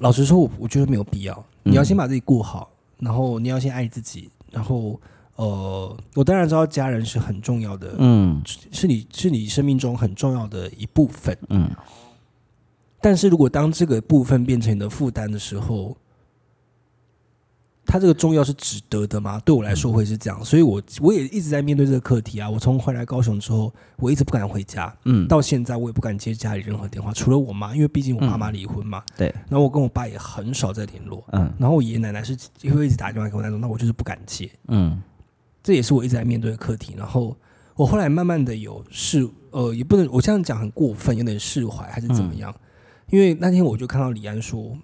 [0.00, 1.42] 老实说，我我觉得没有必要。
[1.62, 5.00] 你要先把自己顾好，然后你要先爱自己，然后
[5.36, 11.34] 呃，我当然知道家人是很重要的，嗯是你是你生命中很重要的一部分。
[11.48, 11.70] 嗯
[13.00, 15.96] 但是如果当这个部分变成你的负担的时候，
[17.86, 19.40] 它这个重要是值得的吗？
[19.44, 22.48] 对我来说会是这样，所以我我也一直在面对这个课题啊。
[22.48, 29.02] 我从回来高雄之后，我一直不敢回家，嗯，到现在我也不敢接家里任何电话，除了我妈，因为毕竟我妈妈离婚嘛。
[29.16, 32.36] 对，然后我跟我爸也很少在联络，嗯然后我爷爷奶奶是
[32.72, 34.50] 会一直打电话给我那种，那我就是不敢接。
[34.68, 35.00] 嗯
[35.62, 36.94] 这也是我一直在面对的课题。
[36.96, 37.36] 然后
[37.76, 42.54] 我后来慢慢的有释，呃，也不能我这样讲很过分，有点释怀还是怎么样？
[43.10, 44.76] 因为那天我就看到李安说，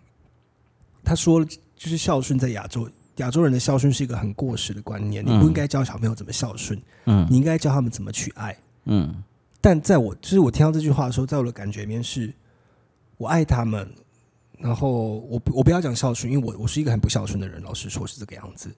[1.02, 1.44] 他说
[1.80, 8.54] 就是孝顺在亚洲，亚洲人的孝顺是一个很过时的观念，你不应该教小朋友怎么孝顺，嗯你应该教他们怎么去爱。
[8.84, 9.24] 嗯
[9.62, 12.30] 但在我就是我听到这句话的时候，在我的感觉里面是，
[13.16, 13.90] 我爱他们，
[14.58, 18.70] 然后我不我不要讲孝顺，因为我我是一个很不孝顺的人，老实说是这个样子。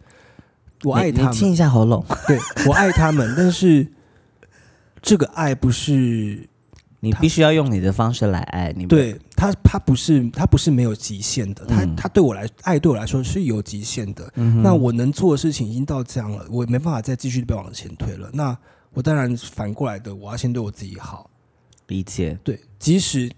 [0.84, 2.06] 我爱他们，你你清一下喉咙。
[2.28, 2.38] 对
[2.68, 3.84] 我爱他们，但是
[5.00, 6.48] 这个爱不是
[7.00, 14.32] 你必须要用你的方式来爱你。，对他，他不是他不是没有极限的，他嗯他对我来爱对我来说是有极限的。
[14.36, 18.30] 嗯那我能做的事情已经到这样了，我没办法再继续被往前推了。
[18.32, 18.56] 那
[18.92, 21.28] 我当然反过来的，我要先对我自己好。
[21.88, 22.38] 理解。
[22.44, 23.28] 对，即使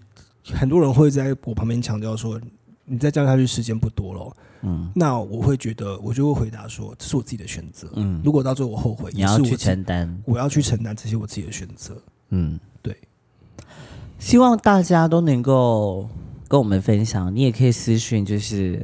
[0.43, 2.39] 很多人会在我旁边强调说，
[2.85, 7.89] 你再这样下去时间不多了，嗯那我会觉得，我就会回答说，这是我自己的选择。
[7.95, 10.21] 嗯，如果到最后我后悔，你要去也是我承担。
[10.25, 11.99] 我要去承担这些我自己的选择。
[12.29, 12.74] 嗯，对。
[14.25, 16.09] 希望大家都能够
[16.47, 18.83] 跟我们分享，你也可以私讯，就是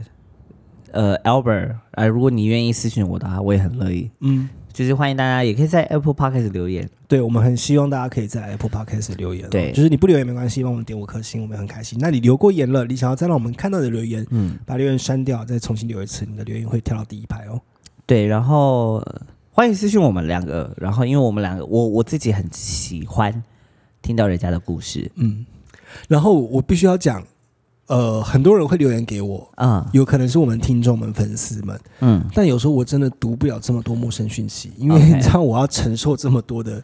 [0.92, 4.12] 呃，Albert，呃，如果你愿意私讯我的话，我也很乐意。
[4.20, 6.88] 嗯，就是欢迎大家，也可以在 Apple Podcast 留言。
[7.08, 11.98] 对，我们很希望大家可以在 Apple Podcast 留言哦，对就是你不留言没关系，帮我们点五颗星，我们很开心。
[12.00, 17.60] 那你留过言了，你想要再让我们看到你的留言，嗯，把留言删掉，再重新留一次，你的留言会跳到第一排哦。
[18.06, 23.44] 对，然后呃欢迎私讯我们两个，然后因为我们两个，我我自己很喜欢
[24.02, 25.12] 听到人家的故事。
[25.16, 25.46] 嗯，
[26.08, 27.24] 然后我必须要讲，
[27.88, 36.82] 呃，很多人会留言给我，嗯有可能是我们听众们、粉丝们，嗯但有时候我真的读不了这么多陌生讯息，因为 你知道我要承受这么多的，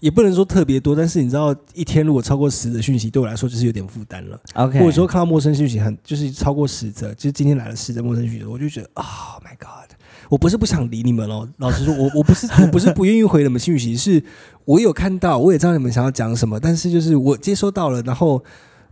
[0.00, 4.38] 也不能说特别多，但是你知道一天如果超过十则讯息，对我来说就是有点负担了。
[4.54, 9.93] ，OK，或者说看到陌生讯息很就是超过十则，就是今天来了十则陌生讯息，我就觉得啊、oh、，My God！
[10.28, 14.22] 我不是不想理你们哦，老实说，我我不是我不是不愿意回你们讯息，是
[14.64, 18.42] 我有看到，我也知道你们想要讲什么，但是就是我接收到了，然后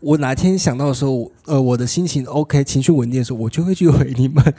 [0.00, 4.54] 我哪天想到的时候，呃，我的心情 OK，情绪稳定的时候，我就会去回你们，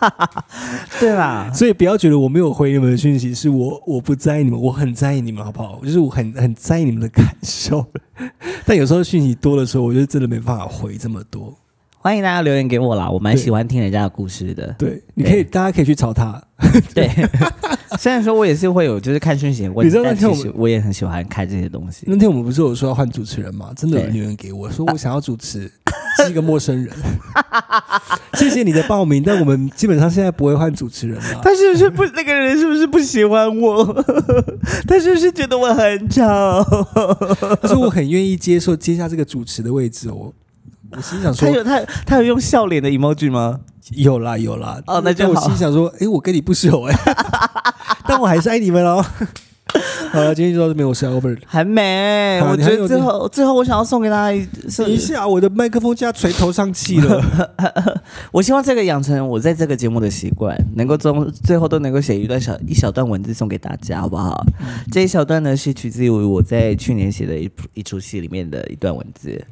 [1.00, 5.80] 对啦，所以不要觉得我没有回你们的讯息，是我我不在意你们，我很在意你们，好不好？
[5.82, 7.84] 就是我很很在意你们的感受，
[8.64, 11.54] 但有时候讯息多的时候，我就真的没办法回这么多。
[12.06, 14.72] 欢迎大家留言给我啦，我蛮喜欢听人家的故事的。
[14.78, 16.40] 对，你可以，大家可以去找他。
[16.94, 17.10] 对，
[17.98, 22.04] 虽然说我也是会有就是看讯息的问你知道那天我们我也很喜欢看这些东西。
[22.06, 23.72] 那天我们不是有说要换主持人吗？
[23.76, 25.68] 真的有人对留言给我说我想要主持，
[26.22, 26.94] 是一个陌生人。
[28.34, 31.40] 谢谢你的报名，但我们基本上现在不会换主持人了。
[31.42, 33.84] 他是不是不那个人是不是不喜欢我？
[34.86, 36.62] 他是不是觉得我很吵？
[37.60, 40.32] 他说我很愿意接受接下这个主持的位置哦。
[40.96, 43.60] 我心想说他有他他有用笑脸的 emoji 吗？
[43.92, 46.94] 有啦有啦，哦那就但我心想说，哎，我跟你不熟哎，
[48.08, 49.04] 但我还是爱你们哦。
[50.12, 51.38] 好了，今天就到这边，我是 Albert。
[51.44, 54.46] 还没，我觉得最后最后我想要送给大家一，
[54.78, 57.22] 等一下，我的麦克风架垂头丧气了。
[58.32, 64.44] 我希望这个养成我在这个节目的习惯，能够中最后都能够写一段小一小段文字送给大家，好不好？
[64.92, 69.44] 这一小段呢是取自于我在去年写的一一出戏里面的一段文字。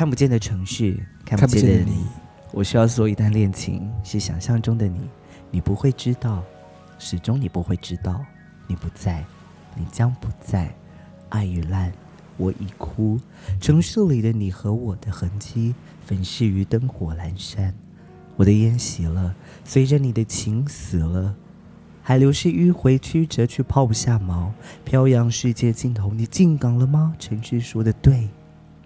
[0.00, 2.06] 看不见的城市，看不见的你的你，
[2.52, 4.98] 我需要说一段恋情是想象中的你，
[5.50, 6.42] 你不会知道，
[6.98, 8.24] 始终你不会知道，
[8.66, 9.22] 你不在，
[9.76, 10.74] 你将不在，
[11.28, 11.92] 爱与烂，
[12.38, 13.20] 我已哭，
[13.60, 15.74] 城市里的你和我的痕迹
[16.06, 17.74] 粉饰于灯火阑珊，
[18.36, 19.34] 我的烟熄了，
[19.66, 21.36] 随着你的情死了。
[22.02, 24.48] 海流是迂回曲折，却抛不下锚。
[24.82, 27.14] 飘扬世界尽头，你进港了吗？
[27.18, 28.30] 城市说的对，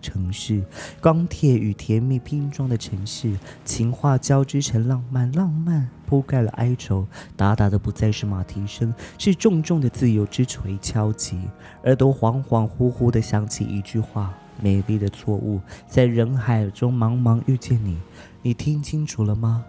[0.05, 0.63] 城市，
[1.01, 7.07] 钢铁与甜蜜拼装的城市，情话交织成浪漫，浪漫铺盖了哀愁。
[7.35, 11.39] 打打的不再是马蹄声，是重重的自由之锤敲击。
[11.85, 17.99] 耳朵恍恍惚惚的想起一句话：美丽的错误，在人海中茫茫遇见你，
[18.43, 19.65] 你听清楚了吗？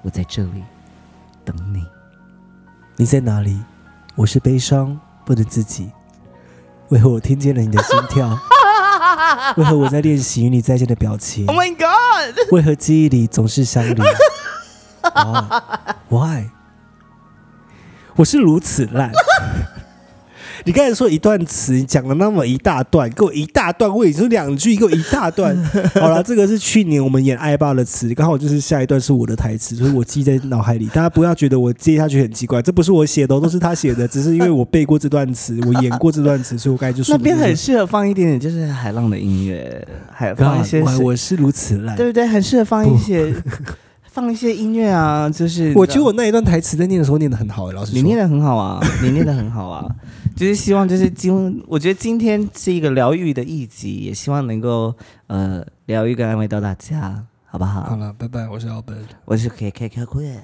[0.00, 0.62] 我在这里
[1.44, 1.84] 等你。
[2.96, 3.60] 你在哪里？
[4.16, 5.90] 我是悲伤不能自己。
[6.88, 8.38] 为何我听见了你的心跳？
[9.56, 12.36] 为何我在练习与你再见的表情 Oh my god！
[12.52, 13.94] 为何记忆里总是相离？
[15.02, 16.50] Why？Why？
[18.16, 19.10] 我是如此烂。
[20.64, 25.56] 你刚才说一段词，你讲了那么一大段，给我一大段，我也说两句，给我一大段。
[26.00, 30.86] 好了，这个是去年我们演爱爸的词，刚好就是下一段是我的台词，所以我记在脑海里。
[30.86, 41.96] 大家不要觉得我接下去很奇怪，这不是我写的哦，都是他写的，只是因为我背过这段词，我演过这段词，所以我刚才就说那边很适合放一点点就是海浪的音乐，还放一些我我是如此烂。
[41.96, 42.26] 对不对？
[42.26, 43.34] 很适合放一些
[44.12, 49.86] 放一些音乐啊，就是我觉得我那一段台词在念的时候念的很好、欸，老师你念的很好啊，你念的很好啊，
[50.36, 54.94] 就是希望就是今我觉得今天是一个疗愈的一集，也希望能够
[55.26, 57.82] 呃疗愈跟安慰到大家，好不好？
[57.82, 60.40] 好了，拜拜，我是 Albert，我是 K K K K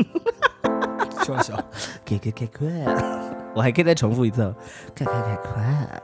[1.24, 1.62] 笑笑。
[2.04, 2.84] K K K K，
[3.54, 4.54] 我还可以再重复一次哦
[4.94, 6.02] ，K K K K。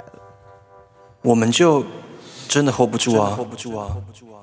[1.23, 1.85] 我们就
[2.47, 4.36] 真的 hold 不住啊，hold 不住啊，hold 不住啊。